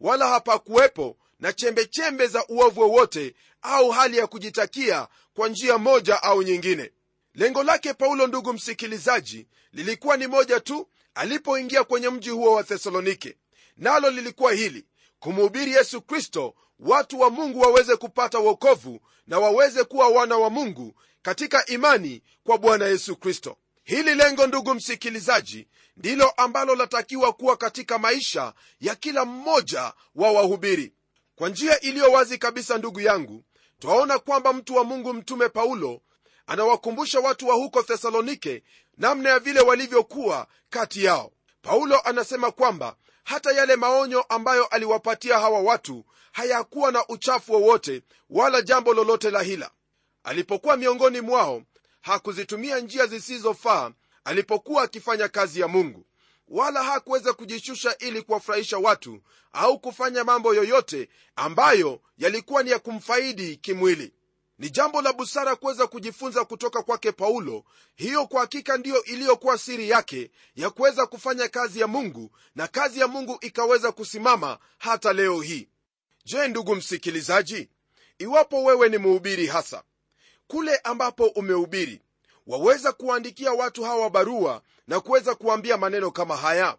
Wala 0.00 0.28
hapakuwepo 0.28 1.16
na 1.40 1.52
chembechembe 1.52 2.26
za 2.26 2.46
uovu 2.46 2.80
wowote 2.80 3.34
au 3.62 3.90
hali 3.90 4.16
ya 4.16 4.26
kujitakia 4.26 5.08
kwa 5.34 5.48
njia 5.48 5.78
moja 5.78 6.22
au 6.22 6.42
nyingine. 6.42 6.90
Lengo 7.34 7.62
lake 7.62 7.94
paulo 7.94 8.26
ndugu 8.26 8.52
msikilizaji 8.52 9.46
lilikuwa 9.72 10.16
ni 10.16 10.26
moja 10.26 10.60
tu 10.60 10.88
alipoingia 11.14 11.84
kwenye 11.84 12.08
mji 12.08 12.30
huo 12.30 12.52
wa 12.54 12.64
thesalonike. 12.64 13.36
Nalo 13.76 14.10
lilikuwa 14.10 14.52
hili 14.52 14.86
kumhubiri 15.18 15.72
yesu 15.72 16.02
kristo 16.02 16.54
watu 16.78 17.20
wa 17.20 17.30
mungu 17.30 17.60
waweze 17.60 17.96
kupata 17.96 18.38
uokovu 18.40 19.00
na 19.26 19.38
waweze 19.38 19.84
kuwa 19.84 20.08
wana 20.08 20.36
wa 20.36 20.50
mungu 20.50 20.94
katika 21.22 21.66
imani 21.66 22.22
kwa 22.44 22.58
bwana 22.58 22.86
yesu 22.86 23.16
kristo 23.16 23.56
hili 23.84 24.14
lengo 24.14 24.46
ndugu 24.46 24.74
msikilizaji 24.74 25.68
ndilo 25.96 26.30
ambalo 26.30 26.74
latakiwa 26.74 27.32
kuwa 27.32 27.56
katika 27.56 27.98
maisha 27.98 28.52
ya 28.80 28.94
kila 28.94 29.24
mmoja 29.24 29.92
wa 30.14 30.32
wahubiri. 30.32 30.92
Kwa 31.36 31.48
njia 31.48 31.80
iliyo 31.80 32.12
wazi 32.12 32.38
kabisa 32.38 32.78
ndugu 32.78 33.00
yangu 33.00 33.44
twaona 33.78 34.18
kwamba 34.18 34.52
mtu 34.52 34.74
wa 34.76 34.84
mungu 34.84 35.14
mtume 35.14 35.48
paulo 35.48 36.00
anawakumbusha 36.46 37.20
watu 37.20 37.48
wa 37.48 37.54
huko 37.54 37.82
thesalonike 37.82 38.62
namna 38.98 39.28
ya 39.30 39.38
vile 39.38 39.60
walivyokuwa 39.60 40.46
kati 40.70 41.04
yao. 41.04 41.32
Paulo 41.62 42.00
anasema 42.04 42.50
kwamba 42.50 42.96
hata 43.24 43.52
yale 43.52 43.76
maonyo 43.76 44.22
ambayo 44.22 44.66
aliwapatia 44.66 45.38
hawa 45.38 45.60
watu 45.60 46.04
hayakuwa 46.32 46.92
na 46.92 47.06
uchafu 47.08 47.52
wowote 47.52 48.02
wala 48.30 48.62
jambo 48.62 48.94
lolote 48.94 49.30
la 49.30 49.42
hila. 49.42 49.70
Alipokuwa 50.24 50.76
miongoni 50.76 51.20
mwao 51.20 51.62
hakuzitumia 52.02 52.78
njia 52.80 53.06
zisizofaa 53.06 53.90
alipokuwa 54.24 54.82
akifanya 54.82 55.28
kazi 55.28 55.60
ya 55.60 55.68
mungu. 55.68 56.06
Wala 56.48 56.82
hakuweza 56.82 57.32
kujishusha 57.32 57.98
ili 57.98 58.22
kuwafurahisha 58.22 58.78
watu 58.78 59.20
au 59.52 59.78
kufanya 59.78 60.24
mambo 60.24 60.54
yoyote 60.54 61.08
ambayo 61.36 62.00
yalikuwa 62.18 62.62
ni 62.62 62.70
ya 62.70 62.78
kumfaidi 62.78 63.56
kimwili. 63.56 64.12
Ni 64.58 64.70
jambo 64.70 65.02
la 65.02 65.12
busara 65.12 65.56
kuweza 65.56 65.86
kujifunza 65.86 66.44
kutoka 66.44 66.82
kwake 66.82 67.12
paulo. 67.12 67.64
Hiyo 67.94 68.26
kwa 68.26 68.40
hakika 68.40 68.76
ndiyo 68.76 69.04
iliyokuwa 69.04 69.58
siri 69.58 69.90
yake 69.90 70.30
ya 70.56 70.70
kuweza 70.70 71.06
kufanya 71.06 71.48
kazi 71.48 71.80
ya 71.80 71.86
mungu 71.86 72.30
na 72.54 72.66
kazi 72.68 73.00
ya 73.00 73.08
mungu 73.08 73.38
ikaweza 73.40 73.92
kusimama 73.92 74.58
hata 74.78 75.12
leo 75.12 75.40
hii. 75.40 75.68
Je 76.24 76.48
ndugu 76.48 76.74
msikilizaji 76.74 77.68
iwapo 78.18 78.64
wewe 78.64 78.88
ni 78.88 78.98
mhubiri 78.98 79.46
hasa 79.46 79.82
kule 80.52 80.76
ambapo 80.76 81.26
umehubiri. 81.26 82.00
Waweza 82.46 82.92
kuwaandikia 82.92 83.52
watu 83.52 83.84
hawa 83.84 84.10
barua 84.10 84.62
na 84.86 85.00
kuweza 85.00 85.34
kuwaambia 85.34 85.76
maneno 85.76 86.10
kama 86.10 86.36
haya? 86.36 86.76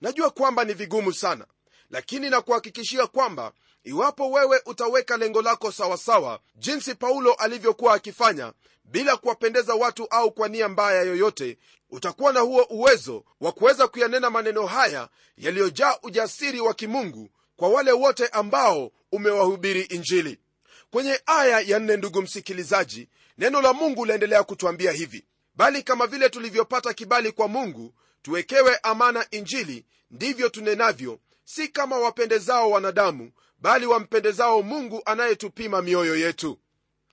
Najua 0.00 0.30
kwamba 0.30 0.64
ni 0.64 0.74
vigumu 0.74 1.12
sana 1.12 1.46
lakini 1.90 2.30
nakuhakikishia 2.30 3.06
kwamba 3.06 3.52
iwapo 3.84 4.30
wewe 4.30 4.62
utaweka 4.66 5.16
lengo 5.16 5.42
lako 5.42 5.72
sawasawa 5.72 6.40
jinsi 6.56 6.94
paulo 6.94 7.32
alivyokuwa 7.32 7.94
akifanya 7.94 8.52
bila 8.84 9.16
kuwapendeza 9.16 9.74
watu 9.74 10.06
au 10.10 10.32
kwa 10.32 10.48
nia 10.48 10.68
mbaya 10.68 11.02
yoyote 11.02 11.58
utakuwa 11.90 12.32
na 12.32 12.40
huo 12.40 12.62
uwezo 12.70 13.24
wa 13.40 13.52
kuweza 13.52 13.88
kuyanena 13.88 14.30
maneno 14.30 14.66
haya 14.66 15.08
yaliyojaa 15.36 15.96
ujasiri 16.02 16.60
wa 16.60 16.74
kimungu 16.74 17.30
kwa 17.56 17.68
wale 17.68 17.92
wote 17.92 18.26
ambao 18.26 18.90
umewahubiri 19.12 19.82
injili 19.82 20.38
kwenye 20.90 21.20
aya 21.26 21.60
ya 21.60 21.78
nne 21.78 21.96
ndugu 21.96 22.22
msikilizaji 22.22 23.08
neno 23.38 23.62
la 23.62 23.72
mungu 23.72 24.04
laendelea 24.04 24.42
kutwambia 24.44 24.92
hivi. 24.92 25.24
Bali 25.54 25.82
kama 25.82 26.06
vile 26.06 26.28
tulivyopata 26.28 26.94
kibali 26.94 27.32
kwa 27.32 27.48
mungu 27.48 27.94
tuwekewe 28.22 28.76
amana 28.82 29.26
injili 29.30 29.86
ndivyo 30.10 30.48
tunenavyo 30.48 31.20
si 31.44 31.68
kama 31.68 31.98
wapendezao 31.98 32.70
wanadamu 32.70 33.32
bali 33.58 33.86
wampendezao 33.86 34.62
mungu 34.62 35.02
anayetupima 35.04 35.82
mioyo 35.82 36.16
yetu. 36.16 36.58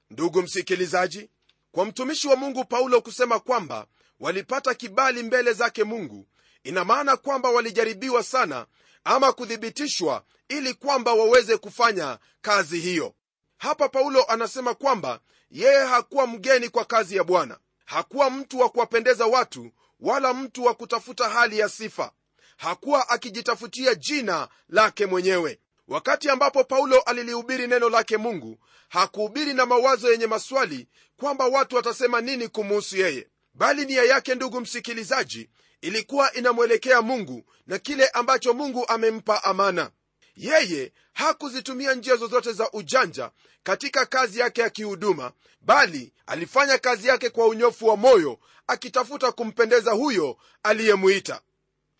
Ndugu 0.10 0.41
msikilizaji 0.41 1.29
kwa 1.72 1.86
mtumishi 1.86 2.27
wa 2.27 2.36
mungu 2.36 2.65
paulo 2.65 3.01
kusema 3.01 3.39
kwamba 3.39 3.88
walipata 4.19 4.74
kibali 4.74 5.24
mbele 5.24 5.53
zake 5.53 5.84
mungu 5.84 6.27
ina 6.63 6.86
maana 6.86 7.17
kwamba 7.17 7.50
walijaribiwa 7.50 8.24
sana 8.24 8.65
ama 9.03 9.34
kuthibitishwa 9.34 10.24
ili 10.50 10.74
kwamba 10.74 11.13
waweze 11.13 11.57
kufanya 11.57 12.19
kazi 12.41 12.79
hiyo 12.79 13.13
hapa 13.57 13.89
paulo 13.89 14.23
anasema 14.23 14.73
kwamba 14.73 15.19
yeye 15.51 15.85
hakuwa 15.85 16.27
mgeni 16.27 16.69
kwa 16.69 16.85
kazi 16.85 17.15
ya 17.15 17.23
bwana. 17.23 17.57
Hakuwa 17.85 18.29
mtu 18.29 18.59
wa 18.59 18.69
kuwapendeza 18.69 19.25
watu 19.25 19.71
wala 19.99 20.33
mtu 20.33 20.63
wa 20.65 20.73
kutafuta 20.73 21.29
hali 21.29 21.59
ya 21.59 21.69
sifa. 21.69 22.11
Hakuwa 22.57 23.09
akijitafutia 23.09 23.95
jina 23.95 24.47
lake 24.69 25.05
mwenyewe. 25.05 25.59
Wakati 25.87 26.29
ambapo 26.29 26.63
paulo 26.63 26.99
alilihubiri 26.99 27.67
neno 27.67 27.89
lake 27.89 28.17
mungu 28.17 28.57
hakuhubiri 28.89 29.53
na 29.53 29.65
mawazo 29.65 30.11
yenye 30.11 30.27
maswali 30.27 30.87
kwamba 31.17 31.45
watu 31.47 31.75
watasema 31.75 32.21
nini 32.21 32.47
kumuhusu 32.47 32.97
yeye. 32.97 33.27
Bali 33.53 33.85
nia 33.85 34.03
yake 34.03 34.35
ndugu 34.35 34.61
msikilizaji 34.61 35.49
ilikuwa 35.81 36.33
inamwelekea 36.33 37.01
mungu 37.01 37.43
na 37.67 37.79
kile 37.79 38.07
ambacho 38.07 38.53
mungu 38.53 38.85
amempa 38.87 39.43
amana 39.43 39.91
yeye 40.38 40.94
hakuzitumia 41.13 41.94
njia 41.94 42.15
zozote 42.15 42.54
za 42.54 42.71
ujanja 42.71 43.32
katika 43.63 44.06
kazi 44.06 44.39
yake 44.39 44.62
ya 44.62 44.69
kihuduma 44.69 45.32
bali 45.62 46.13
alifanya 46.26 46.78
kazi 46.78 47.08
yake 47.08 47.30
kwa 47.30 47.47
unyofu 47.47 47.88
wa 47.88 47.97
moyo 47.97 48.39
akitafuta 48.67 49.32
kumpendeza 49.32 49.91
huyo 49.91 50.38
aliyemwita 50.63 51.41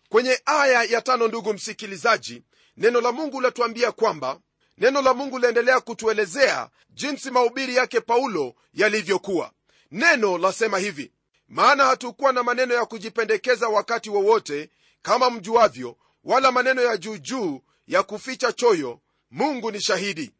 kwenye 0.08 0.40
aya 0.44 0.82
ya 0.84 1.02
tano 1.02 1.28
ndugu 1.28 1.52
msikilizaji 1.54 2.42
neno 2.76 3.00
la 3.00 3.12
mungu 3.12 3.40
latuambia 3.40 3.92
kwamba 3.92 4.40
neno 4.78 5.02
la 5.02 5.14
mungu 5.14 5.38
laendelea 5.38 5.80
kutuelezea 5.80 6.70
jinsi 6.90 7.30
mahubiri 7.30 7.76
yake 7.76 8.00
paulo 8.00 8.54
yalivyokuwa. 8.74 9.52
Neno 9.90 10.38
lasema 10.38 10.78
hivi 10.78 11.12
maana 11.48 11.84
hatukuwa 11.84 12.32
na 12.32 12.42
maneno 12.42 12.74
ya 12.74 12.86
kujipendekeza 12.86 13.68
wakati 13.68 14.10
wowote 14.10 14.70
kama 15.02 15.30
mjuavyo 15.30 15.96
wala 16.24 16.52
maneno 16.52 16.82
ya 16.82 16.96
juujuu 16.96 17.60
ya 17.88 18.02
kuficha 18.02 18.52
choyo 18.52 19.00
mungu 19.30 19.70
ni 19.70 19.80
shahidi. 19.80 20.32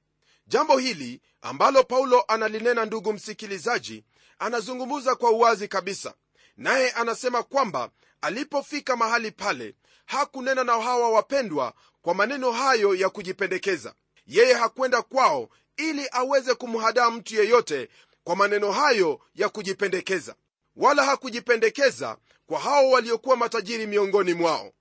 Jambo 0.46 0.78
hili 0.78 1.20
ambalo 1.42 1.84
paulo 1.84 2.24
analinena 2.28 2.84
ndugu 2.84 3.12
msikilizaji 3.12 4.04
anazungumza 4.38 5.14
kwa 5.14 5.30
uwazi 5.30 5.68
kabisa. 5.68 6.14
Naye 6.56 6.90
anasema 6.90 7.42
kwamba 7.42 7.90
alipofika 8.20 8.96
mahali 8.96 9.30
pale 9.30 9.74
hakunena 10.06 10.64
na 10.64 10.72
hawa 10.72 11.10
wapendwa 11.10 11.74
kwa 12.02 12.14
maneno 12.14 12.52
hayo 12.52 12.94
ya 12.94 13.08
kujipendekeza. 13.08 13.94
Yeye 14.26 14.54
hakwenda 14.54 15.02
kwao 15.02 15.48
ili 15.76 16.08
aweze 16.12 16.54
kumhadaa 16.54 17.10
mtu 17.10 17.34
yeyote 17.34 17.88
kwa 18.24 18.36
maneno 18.36 18.72
hayo 18.72 19.20
ya 19.34 19.48
kujipendekeza 19.48 20.34
wala 20.76 21.04
hakujipendekeza 21.04 22.16
kwa 22.46 22.60
hao 22.60 22.90
waliokuwa 22.90 23.36
matajiri 23.36 23.86
miongoni 23.86 24.34
mwao. 24.34 24.72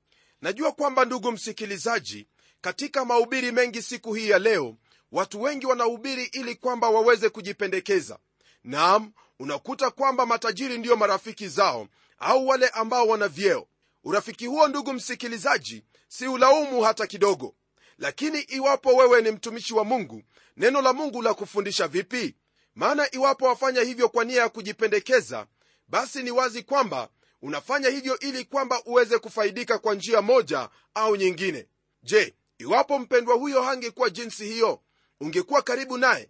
Najua 0.42 0.72
kwamba 0.72 1.06
ndugu 1.06 1.32
msikilizaji 1.32 2.28
katika 2.62 3.06
mahubiri 3.06 3.52
mengi 3.52 3.82
siku 3.82 4.14
hii 4.14 4.30
ya 4.30 4.40
leo 4.40 4.76
watu 5.12 5.42
wengi 5.42 5.66
wanahubiri 5.66 6.24
ili 6.24 6.56
kwamba 6.56 6.90
waweze 6.90 7.30
kujipendekeza. 7.30 8.20
Naam 8.64 9.12
unakuta 9.40 9.92
kwamba 9.92 10.26
matajiri 10.26 10.78
ndiyo 10.78 10.96
marafiki 10.96 11.48
zao 11.48 11.88
au 12.20 12.48
wale 12.48 12.68
ambao 12.70 13.08
wana 13.08 13.28
vyeo. 13.28 13.68
Urafiki 14.04 14.46
huo 14.46 14.68
ndugu 14.68 14.94
msikilizaji 14.94 15.84
si 16.08 16.28
ulaumu 16.28 16.82
hata 16.82 17.08
kidogo. 17.08 17.56
Lakini 17.98 18.40
iwapo 18.42 18.90
wewe 18.96 19.22
ni 19.22 19.32
mtumishi 19.32 19.74
wa 19.74 19.84
mungu 19.84 20.24
neno 20.58 20.82
la 20.82 20.94
mungu 20.94 21.22
la 21.22 21.34
kufundisha 21.34 21.88
vipi? 21.88 22.36
Maana 22.76 23.16
iwapo 23.16 23.46
wafanya 23.46 23.82
hivyo 23.82 24.10
kwa 24.10 24.24
nia 24.26 24.42
ya 24.42 24.50
kujipendekeza 24.50 25.48
basi 25.88 26.24
ni 26.24 26.32
wazi 26.32 26.64
kwamba 26.64 27.10
unafanya 27.42 27.90
hivyo 27.90 28.20
ili 28.20 28.46
kwamba 28.46 28.82
uweze 28.86 29.20
kufaidika 29.20 29.78
kwa 29.78 29.96
njia 29.96 30.22
moja 30.22 30.70
au 30.94 31.16
nyingine. 31.16 31.68
Je 32.04 32.36
iwapo 32.60 33.00
mpendwa 33.00 33.36
huyo 33.36 33.62
hangekuwa 33.62 34.10
jinsi 34.10 34.46
hiyo 34.46 34.82
ungekuwa 35.22 35.62
karibu 35.62 35.98
naye. 35.98 36.30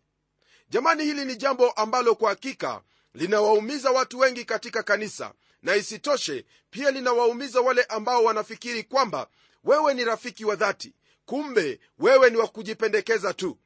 Jamani 0.70 1.04
hili 1.04 1.26
ni 1.26 1.36
jambo 1.36 1.72
ambalo 1.72 2.16
kwa 2.16 2.30
hakika 2.30 2.82
linawaumiza 3.14 3.92
watu 3.92 4.20
wengi 4.20 4.46
katika 4.46 4.84
kanisa 4.84 5.34
na 5.62 5.76
isitoshe 5.76 6.46
pia 6.70 6.92
linawaumiza 6.92 7.62
wale 7.62 7.84
ambao 7.84 8.24
wanafikiri 8.24 8.84
kwamba 8.84 9.28
wewe 9.64 9.94
ni 9.94 10.06
rafiki 10.06 10.46
wa 10.46 10.56
dhati 10.56 10.94
kumbe 11.26 11.80
wewe 12.00 12.30
ni 12.30 12.38
wa 12.38 12.48
kujipendekeza 12.48 13.34
tu. 13.34 13.58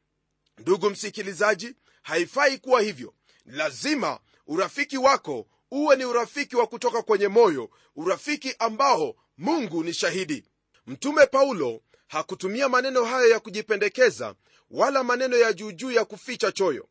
Ndugu 0.58 0.90
msikilizaji 0.90 1.76
haifai 2.02 2.58
kuwa 2.58 2.82
hivyo. 2.82 3.14
Lazima 3.46 4.20
urafiki 4.48 4.98
wako 4.98 5.48
uwe 5.72 5.96
ni 5.96 6.06
urafiki 6.06 6.56
wa 6.56 6.68
kutoka 6.68 7.02
kwenye 7.02 7.28
moyo 7.28 7.70
urafiki 7.96 8.56
ambao 8.60 9.16
mungu 9.38 9.84
ni 9.84 9.94
shahidi. 9.94 10.46
Mtume 10.88 11.26
paulo 11.26 11.82
hakutumia 12.12 12.70
maneno 12.70 13.04
hayo 13.06 13.30
ya 13.30 13.40
kujipendekeza 13.40 14.36
wala 14.72 15.04
maneno 15.04 15.38
ya 15.38 15.54
juujuu 15.54 15.92
ya 15.92 16.06
kuficha 16.06 16.52
choyo. 16.52 16.88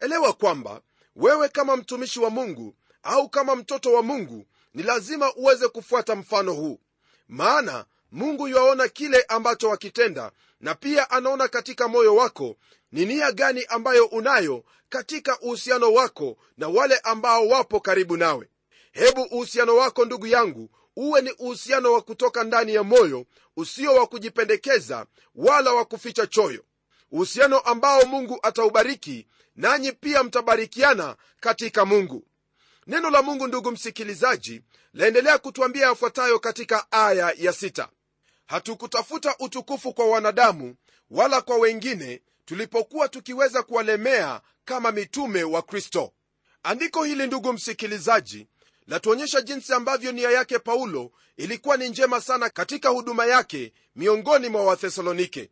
Elewa 0.00 0.32
kwamba 0.32 0.80
wewe 1.16 1.48
kama 1.48 1.76
mtumishi 1.76 2.20
wa 2.20 2.30
mungu 2.30 2.74
au 3.02 3.28
kama 3.28 3.56
mtoto 3.56 3.92
wa 3.92 4.02
mungu 4.02 4.46
ni 4.74 4.82
lazima 4.82 5.34
uweze 5.34 5.68
kufuata 5.68 6.14
mfano 6.16 6.52
huu. 6.54 6.78
Maana 7.28 7.84
mungu 8.12 8.48
yuaona 8.48 8.88
kile 8.88 9.22
ambacho 9.28 9.68
wakitenda 9.68 10.32
na 10.60 10.74
pia 10.74 11.10
anaona 11.10 11.48
katika 11.48 11.88
moyo 11.88 12.16
wako 12.16 12.56
ni 12.92 13.06
nia 13.06 13.32
gani 13.32 13.64
ambayo 13.68 14.04
unayo 14.06 14.64
katika 14.88 15.40
uhusiano 15.40 15.92
wako 15.92 16.36
na 16.56 16.68
wale 16.68 16.98
ambao 16.98 17.48
wapo 17.48 17.80
karibu 17.80 18.16
nawe. 18.16 18.48
Hebu 18.92 19.22
uhusiano 19.22 19.76
wako 19.76 20.04
ndugu 20.04 20.26
yangu 20.26 20.70
uwe 21.02 21.20
ni 21.22 21.30
uhusiano 21.30 21.92
wa 21.92 22.02
kutoka 22.02 22.44
ndani 22.44 22.74
ya 22.74 22.82
moyo 22.82 23.26
usio 23.56 23.94
wa 23.94 24.06
kujipendekeza 24.06 25.06
wala 25.34 25.72
wa 25.72 25.84
kuficha 25.84 26.26
choyo. 26.26 26.64
Uhusiano 27.10 27.58
ambao 27.58 28.04
mungu 28.04 28.38
ataubariki 28.42 29.26
nanyi 29.56 29.92
pia 29.92 30.22
mtabarikiana 30.24 31.16
katika 31.40 31.84
mungu. 31.84 32.24
Neno 32.86 33.10
la 33.10 33.22
mungu 33.22 33.46
ndugu 33.46 33.70
msikilizaji 33.70 34.62
laendelea 34.94 35.38
kutuambia 35.38 35.86
yafuatayo 35.86 36.38
katika 36.38 36.92
aya 36.92 37.34
ya 37.36 37.52
sita. 37.52 37.88
Hatukutafuta 38.46 39.34
utukufu 39.38 39.94
kwa 39.94 40.06
wanadamu 40.06 40.74
wala 41.10 41.40
kwa 41.40 41.56
wengine 41.56 42.22
tulipokuwa 42.44 43.08
tukiweza 43.08 43.62
kuwalemea 43.62 44.40
kama 44.64 44.92
mitume 44.92 45.44
wa 45.44 45.62
kristo. 45.62 46.12
Andiko 46.62 47.04
hili 47.04 47.26
ndugu 47.26 47.52
msikilizaji 47.52 48.46
latuonyesha 48.90 49.40
jinsi 49.40 49.72
ambavyo 49.74 50.12
nia 50.12 50.30
yake 50.30 50.58
paulo 50.58 51.10
ilikuwa 51.36 51.76
ni 51.76 51.88
njema 51.88 52.20
sana 52.20 52.50
katika 52.50 52.88
huduma 52.88 53.26
yake 53.26 53.72
miongoni 53.96 54.48
mwa 54.48 54.64
wathesalonike. 54.64 55.50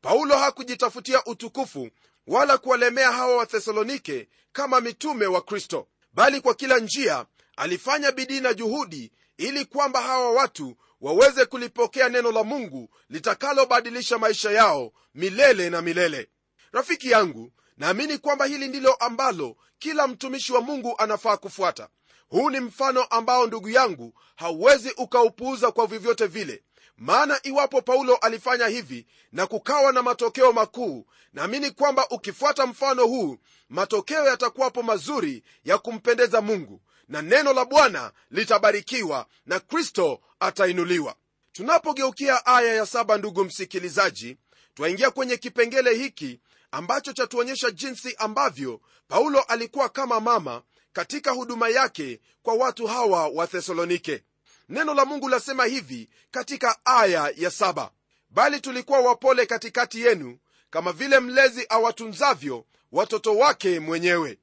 Paulo 0.00 0.36
hakujitafutia 0.36 1.24
utukufu 1.24 1.90
wala 2.26 2.58
kuwalemea 2.58 3.12
hawa 3.12 3.36
wathesalonike 3.36 4.28
kama 4.52 4.80
mitume 4.80 5.26
wa 5.26 5.40
kristo 5.42 5.88
bali 6.12 6.40
kwa 6.40 6.54
kila 6.54 6.78
njia 6.78 7.26
alifanya 7.56 8.12
bidii 8.12 8.40
na 8.40 8.54
juhudi 8.54 9.12
ili 9.38 9.64
kwamba 9.64 10.02
hawa 10.02 10.30
watu 10.32 10.76
waweze 11.00 11.44
kulipokea 11.46 12.08
neno 12.08 12.32
la 12.32 12.44
mungu 12.44 12.90
litakalobadilisha 13.08 14.18
maisha 14.18 14.50
yao 14.50 14.92
milele 15.14 15.70
na 15.70 15.82
milele. 15.82 16.28
Rafiki 16.72 17.10
yangu 17.10 17.52
naamini 17.76 18.18
kwamba 18.18 18.44
hili 18.46 18.68
ndilo 18.68 18.94
ambalo 18.94 19.56
kila 19.78 20.06
mtumishi 20.08 20.52
wa 20.52 20.60
mungu 20.60 20.94
anafaa 20.98 21.36
kufuata 21.36 21.88
huu 22.30 22.50
ni 22.50 22.60
mfano 22.60 23.02
ambao 23.04 23.46
ndugu 23.46 23.68
yangu 23.68 24.14
hauwezi 24.36 24.90
ukaupuuza 24.96 25.72
kwa 25.72 25.86
vyovyote 25.86 26.26
vile. 26.26 26.62
Maana 26.96 27.40
iwapo 27.42 27.82
paulo 27.82 28.16
alifanya 28.16 28.66
hivi 28.66 29.06
na 29.32 29.46
kukawa 29.46 29.92
na 29.92 30.02
matokeo 30.02 30.52
makuu 30.52 31.06
naamini 31.32 31.70
kwamba 31.70 32.08
ukifuata 32.10 32.66
mfano 32.66 33.06
huu 33.06 33.38
matokeo 33.68 34.26
yatakuwapo 34.26 34.82
mazuri 34.82 35.42
ya 35.64 35.78
kumpendeza 35.78 36.40
mungu 36.40 36.80
na 37.08 37.22
neno 37.22 37.52
la 37.52 37.64
bwana 37.64 38.12
litabarikiwa 38.30 39.26
na 39.46 39.60
kristo 39.60 40.20
atainuliwa. 40.40 41.14
Tunapogeukia 41.52 42.46
aya 42.46 42.74
ya 42.74 42.86
saba 42.86 43.16
ndugu 43.18 43.44
msikilizaji 43.44 44.36
twaingia 44.74 45.10
kwenye 45.10 45.36
kipengele 45.36 45.94
hiki 45.94 46.40
ambacho 46.70 47.12
chatuonyesha 47.12 47.70
jinsi 47.70 48.14
ambavyo 48.18 48.80
paulo 49.08 49.40
alikuwa 49.40 49.88
kama 49.88 50.20
mama 50.20 50.62
katika 50.92 51.30
huduma 51.30 51.68
yake 51.68 52.20
kwa 52.42 52.54
watu 52.54 52.86
hawa 52.86 53.28
wa 53.28 53.46
thesalonike. 53.46 54.24
Neno 54.68 54.94
la 54.94 55.04
mungu 55.04 55.28
lasema 55.28 55.64
hivi 55.64 56.08
katika 56.30 56.78
aya 56.84 57.32
ya 57.36 57.50
saba 57.50 57.90
bali 58.30 58.60
tulikuwa 58.60 59.00
wapole 59.00 59.46
katikati 59.46 60.00
yenu 60.00 60.38
kama 60.70 60.92
vile 60.92 61.20
mlezi 61.20 61.66
awatunzavyo 61.68 62.64
watoto 62.92 63.36
wake 63.36 63.80
mwenyewe. 63.80 64.38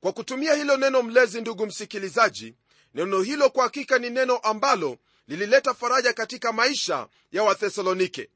Kwa 0.00 0.12
kutumia 0.12 0.54
hilo 0.54 0.76
neno 0.76 1.02
mlezi 1.02 1.40
ndugu 1.40 1.66
msikilizaji 1.66 2.54
neno 2.94 3.22
hilo 3.22 3.50
kwa 3.50 3.64
hakika 3.64 3.98
ni 3.98 4.10
neno 4.10 4.36
ambalo 4.36 4.98
lilileta 5.28 5.74
faraja 5.74 6.12
katika 6.12 6.52
maisha 6.52 7.08
ya 7.32 7.42
wathesalonike. 7.42 8.30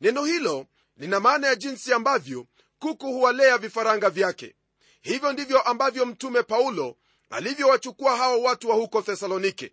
Neno 0.00 0.24
hilo 0.24 0.66
lina 0.96 1.20
maana 1.20 1.46
ya 1.46 1.54
jinsi 1.54 1.92
ambavyo 1.92 2.46
kuku 2.78 3.06
huwalea 3.06 3.58
vifaranga 3.58 4.10
vyake 4.10 4.54
hivyo 5.02 5.32
ndivyo 5.32 5.60
ambavyo 5.60 6.06
mtume 6.06 6.42
paulo 6.42 6.96
alivyowachukua 7.30 8.16
hawa 8.16 8.36
watu 8.36 8.68
wa 8.68 8.74
huko 8.76 9.02
thesalonike. 9.02 9.72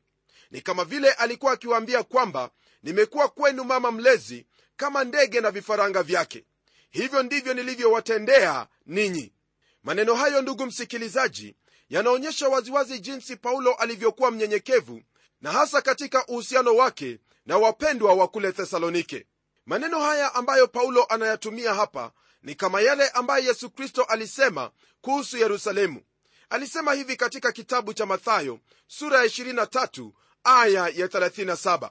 Ni 0.52 0.62
kama 0.62 0.86
vile 0.86 1.12
alikuwa 1.12 1.52
akiwaambia 1.52 2.04
kwamba 2.04 2.50
nimekuwa 2.84 3.28
kwenu 3.28 3.64
mama 3.64 3.92
mlezi 3.92 4.46
kama 4.78 5.04
ndege 5.04 5.42
na 5.42 5.52
vifaranga 5.52 6.04
vyake. 6.04 6.46
Hivyo 6.90 7.24
ndivyo 7.24 7.54
nilivyowatendea 7.54 8.68
ninyi. 8.86 9.34
Maneno 9.84 10.16
hayo 10.16 10.42
ndugu 10.42 10.66
msikilizaji 10.66 11.56
yanaonyesha 11.90 12.50
waziwazi 12.50 13.00
jinsi 13.00 13.36
paulo 13.36 13.74
alivyokuwa 13.74 14.32
mnyenyekevu 14.32 15.02
na 15.42 15.52
hasa 15.52 15.82
katika 15.82 16.26
uhusiano 16.28 16.76
wake 16.76 17.20
na 17.46 17.58
wapendwa 17.58 18.14
wa 18.14 18.28
kule 18.28 18.52
thesalonike. 18.52 19.26
Maneno 19.66 20.00
haya 20.00 20.36
ambayo 20.36 20.68
paulo 20.68 21.04
anayatumia 21.06 21.74
hapa 21.74 22.12
ni 22.48 22.56
kama 22.56 22.82
yale 22.82 23.10
ambayo 23.10 23.46
yesu 23.46 23.70
kristo 23.70 24.04
alisema 24.04 24.72
kuhusu 25.02 25.38
yerusalemu. 25.38 26.02
Alisema 26.50 26.94
hivi 26.94 27.16
katika 27.16 27.52
kitabu 27.52 27.94
cha 27.94 28.06
mathayo 28.06 28.60
sura 28.88 29.20
ya 29.20 29.26
23 29.26 30.12
aya 30.44 30.82
ya 30.88 31.08
37 31.08 31.90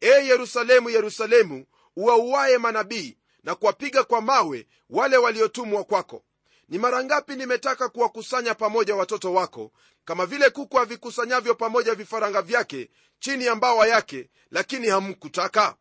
e 0.00 0.06
yerusalemu 0.08 0.90
yerusalemu 0.90 1.66
uwauaye 1.96 2.58
manabii 2.58 3.16
na 3.42 3.54
kuwapiga 3.54 4.04
kwa 4.04 4.20
mawe 4.20 4.66
wale 4.90 5.16
waliotumwa 5.16 5.84
kwako. 5.84 6.24
Ni 6.68 6.78
mara 6.78 7.04
ngapi 7.04 7.36
nimetaka 7.36 7.88
kuwakusanya 7.88 8.54
pamoja 8.54 8.94
watoto 8.96 9.32
wako 9.32 9.72
kama 10.04 10.26
vile 10.26 10.50
kuku 10.50 10.76
havikusanyavyo 10.76 11.54
pamoja 11.54 11.94
vifaranga 11.94 12.42
vyake 12.42 12.90
chini 13.18 13.44
ya 13.44 13.54
mbawa 13.54 13.86
yake 13.86 14.30
lakini 14.50 14.88
hamkutaka? 14.88 15.76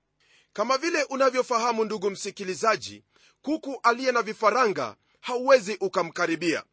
Kama 0.53 0.77
vile 0.77 1.03
unavyofahamu 1.03 1.85
ndugu 1.85 2.09
msikilizaji 2.09 3.03
kuku 3.43 3.79
aliye 3.83 4.11
na 4.11 4.21
vifaranga 4.21 4.95
hauwezi 5.21 5.77
ukamkaribia. 5.81 6.63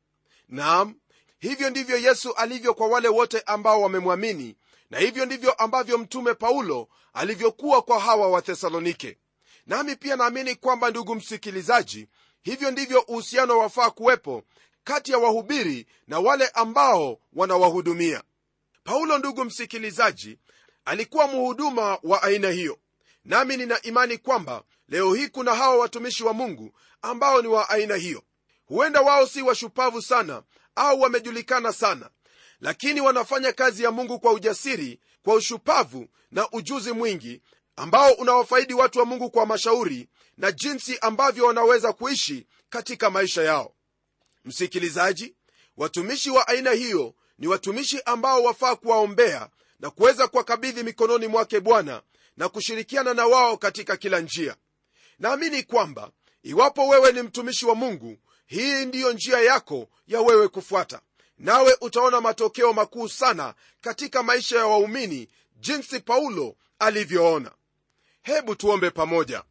Naam 0.48 0.94
hivyo 1.38 1.70
ndivyo 1.70 1.96
yesu 1.98 2.32
alivyo 2.32 2.74
kwa 2.74 2.86
wale 2.88 3.08
wote 3.08 3.40
ambao 3.40 3.82
wamemwamini 3.82 4.56
na 4.90 4.98
hivyo 4.98 5.26
ndivyo 5.26 5.52
ambavyo 5.52 5.98
mtume 5.98 6.34
paulo 6.34 6.88
alivyokuwa 7.12 7.82
kwa 7.82 8.00
hawa 8.00 8.28
wa 8.28 8.42
thesalonike. 8.42 9.18
Nami 9.66 9.96
pia 9.96 10.16
naamini 10.16 10.54
kwamba 10.54 10.90
ndugu 10.90 11.14
msikilizaji 11.14 12.08
hivyo 12.42 12.70
ndivyo 12.70 13.00
uhusiano 13.00 13.58
wafaa 13.58 13.90
kuwepo 13.90 14.42
kati 14.84 15.12
ya 15.12 15.18
wahubiri 15.18 15.86
na 16.06 16.18
wale 16.20 16.48
ambao 16.48 17.18
wanawahudumia. 17.32 18.22
Paulo 18.84 19.18
ndugu 19.18 19.44
msikilizaji 19.44 20.38
alikuwa 20.84 21.26
mhuduma 21.26 21.98
wa 22.02 22.22
aina 22.22 22.50
hiyo. 22.50 22.78
Nami 23.24 23.56
nina 23.56 23.82
imani 23.82 24.18
kwamba 24.18 24.62
leo 24.90 25.14
hii 25.14 25.28
kuna 25.28 25.54
hawa 25.54 25.76
watumishi 25.76 26.24
wa 26.24 26.32
mungu 26.32 26.72
ambao 27.02 27.42
ni 27.42 27.48
wa 27.48 27.68
aina 27.68 27.94
hiyo. 27.96 28.22
Huenda 28.66 29.00
wao 29.00 29.26
si 29.26 29.42
washupavu 29.42 30.02
sana 30.02 30.42
au 30.74 31.00
wamejulikana 31.00 31.72
sana 31.72 32.10
lakini 32.60 33.00
wanafanya 33.00 33.52
kazi 33.52 33.82
ya 33.82 33.90
mungu 33.90 34.20
kwa 34.20 34.32
ujasiri 34.32 35.00
kwa 35.24 35.34
ushupavu 35.34 36.08
na 36.30 36.50
ujuzi 36.52 36.92
mwingi 36.92 37.42
ambao 37.76 38.12
unawafaidi 38.12 38.74
watu 38.74 38.98
wa 38.98 39.04
mungu 39.04 39.30
kwa 39.30 39.46
mashauri 39.46 40.08
na 40.36 40.52
jinsi 40.52 40.98
ambavyo 40.98 41.46
wanaweza 41.46 41.92
kuishi 41.92 42.46
katika 42.68 43.10
maisha 43.10 43.42
yao. 43.42 43.74
Msikilizaji 44.44 45.34
watumishi 45.76 46.30
wa 46.30 46.48
aina 46.48 46.70
hiyo 46.70 47.14
ni 47.38 47.46
watumishi 47.46 48.00
ambao 48.04 48.42
wafaa 48.42 48.76
kuwaombea 48.76 49.48
na 49.80 49.90
kuweza 49.90 50.28
kuwakabidhi 50.28 50.82
mikononi 50.82 51.26
mwake 51.26 51.60
bwana 51.60 52.02
na 52.36 52.48
kushirikiana 52.48 53.14
na 53.14 53.26
wao 53.26 53.56
katika 53.56 53.96
kila 53.96 54.20
njia 54.20 54.56
naamini 55.20 55.62
kwamba 55.62 56.10
iwapo 56.42 56.88
wewe 56.88 57.12
ni 57.12 57.22
mtumishi 57.22 57.66
wa 57.66 57.74
mungu 57.74 58.16
hii 58.46 58.84
ndiyo 58.86 59.12
njia 59.12 59.40
yako 59.40 59.88
ya 60.06 60.20
wewe 60.20 60.48
kufuata. 60.48 61.00
Nawe 61.38 61.76
utaona 61.80 62.20
matokeo 62.20 62.72
makuu 62.72 63.08
sana 63.08 63.54
katika 63.80 64.22
maisha 64.22 64.58
ya 64.58 64.66
waumini 64.66 65.28
jinsi 65.56 66.00
paulo 66.00 66.56
alivyoona. 66.78 67.50
Hebu 68.22 68.54
tuombe 68.54 68.90
pamoja. 68.90 69.42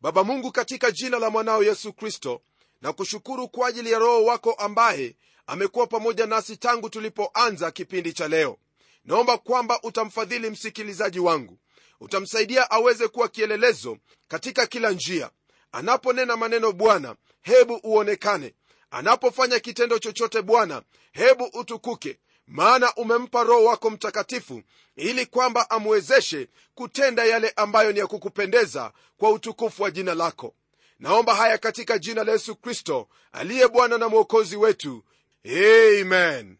Baba 0.00 0.24
mungu 0.24 0.52
katika 0.52 0.90
jina 0.90 1.18
la 1.18 1.30
mwanao 1.30 1.62
yesu 1.64 1.92
kristo 1.92 2.42
na 2.82 2.92
kushukuru 2.92 3.48
kwa 3.48 3.68
ajili 3.68 3.90
ya 3.92 3.98
roho 3.98 4.24
wako 4.24 4.52
ambaye 4.52 5.16
amekuwa 5.46 5.86
pamoja 5.86 6.26
nasi 6.26 6.56
tangu 6.56 6.90
tulipoanza 6.90 7.70
kipindi 7.70 8.12
cha 8.12 8.28
leo. 8.28 8.58
Naomba 9.04 9.38
kwamba 9.38 9.82
utamfadhili 9.82 10.50
msikilizaji 10.50 11.18
wangu 11.20 11.58
utamsaidia 12.00 12.70
aweze 12.70 13.08
kuwa 13.08 13.28
kielelezo 13.28 13.98
katika 14.28 14.66
kila 14.66 14.90
njia. 14.90 15.30
Anaponena 15.72 16.36
maneno 16.36 16.72
bwana 16.72 17.16
hebu 17.42 17.80
uonekane. 17.84 18.54
Anapofanya 18.90 19.60
kitendo 19.60 19.98
chochote 19.98 20.42
bwana 20.42 20.82
hebu 21.12 21.44
utukuke. 21.44 22.18
Maana 22.46 22.94
umempa 22.94 23.42
roho 23.44 23.64
wako 23.64 23.90
mtakatifu 23.90 24.62
ili 24.96 25.26
kwamba 25.26 25.70
amwezeshe 25.70 26.48
kutenda 26.74 27.24
yale 27.24 27.52
ambayo 27.56 27.92
ni 27.92 27.98
ya 27.98 28.06
kukupendeza 28.06 28.92
kwa 29.16 29.30
utukufu 29.30 29.82
wa 29.82 29.90
jina 29.90 30.14
lako. 30.14 30.54
Naomba 30.98 31.34
haya 31.34 31.58
katika 31.58 31.98
jina 31.98 32.24
la 32.24 32.32
yesu 32.32 32.56
kristo 32.56 33.08
aliye 33.32 33.68
bwana 33.68 33.98
na 33.98 34.08
mwokozi 34.08 34.56
wetu. 34.56 35.04
Amen. 35.46 36.56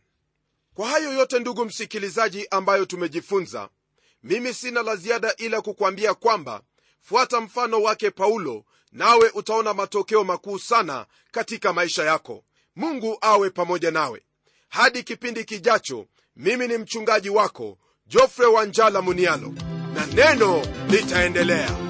Kwa 0.74 0.88
hayo 0.88 1.12
yote 1.12 1.38
ndugu 1.38 1.64
msikilizaji 1.64 2.46
ambayo 2.50 2.84
tumejifunza 2.84 3.68
mimi 4.22 4.54
sina 4.54 4.82
la 4.82 4.96
ziada 4.96 5.34
ila 5.36 5.60
kukwambia 5.60 6.14
kwamba 6.14 6.62
fuata 7.00 7.40
mfano 7.40 7.82
wake 7.82 8.10
paulo 8.10 8.64
nawe 8.92 9.30
utaona 9.34 9.74
matokeo 9.74 10.24
makuu 10.24 10.58
sana 10.58 11.06
katika 11.30 11.72
maisha 11.72 12.04
yako. 12.04 12.44
Mungu 12.76 13.18
awe 13.20 13.50
pamoja 13.50 13.90
nawe. 13.90 14.22
Hadi 14.68 15.02
kipindi 15.02 15.44
kijacho 15.44 16.06
mimi 16.36 16.68
ni 16.68 16.78
mchungaji 16.78 17.30
wako 17.30 17.78
jofre 18.06 18.46
wanjala 18.46 19.02
munialo 19.02 19.52
na 19.94 20.06
neno 20.06 20.62
litaendelea 20.88 21.89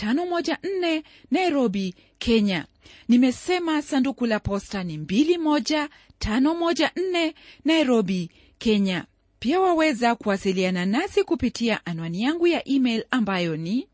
21514 0.00 1.02
nairobi 1.30 1.94
kenya. 2.18 2.66
Nimesema 3.08 3.82
sanduku 3.82 4.26
la 4.26 4.40
posta 4.40 4.84
ni 4.84 4.96
21514 4.98 7.32
nairobi 7.64 8.30
kenya. 8.58 9.04
Pia 9.38 9.60
waweza 9.60 10.14
kuwasiliana 10.14 10.86
nasi 10.86 11.24
kupitia 11.24 11.86
anwani 11.86 12.22
yangu 12.22 12.46
ya 12.46 12.68
email 12.68 13.04
ambayo 13.10 13.56
ni 13.56 13.86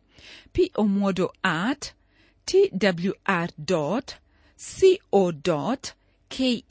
pomodo 0.72 1.32
at 1.42 1.92
twr 2.44 3.48
co 3.66 4.02
ke 6.28 6.64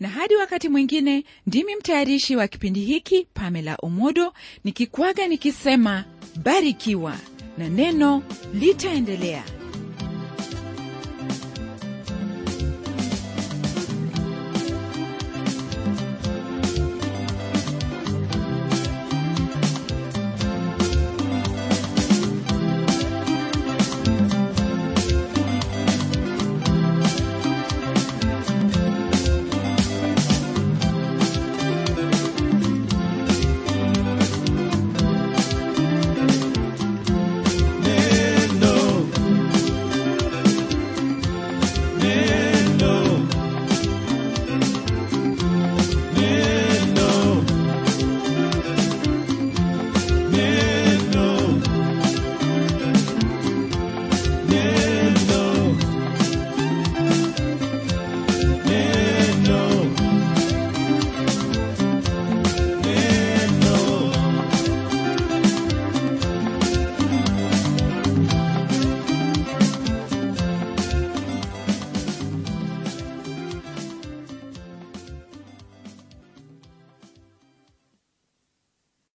na 0.00 0.08
hadi 0.08 0.36
wakati 0.36 0.68
mwingine 0.68 1.24
ndimi 1.46 1.76
mtayarishi 1.76 2.36
wa 2.36 2.48
kipindi 2.48 2.80
hiki 2.80 3.26
pamela 3.34 3.76
omodo 3.82 4.32
nikikwaga 4.64 5.28
nikisema 5.28 6.04
barikiwa 6.42 7.18
na 7.58 7.68
neno 7.68 8.22
litaendelea 8.54 9.44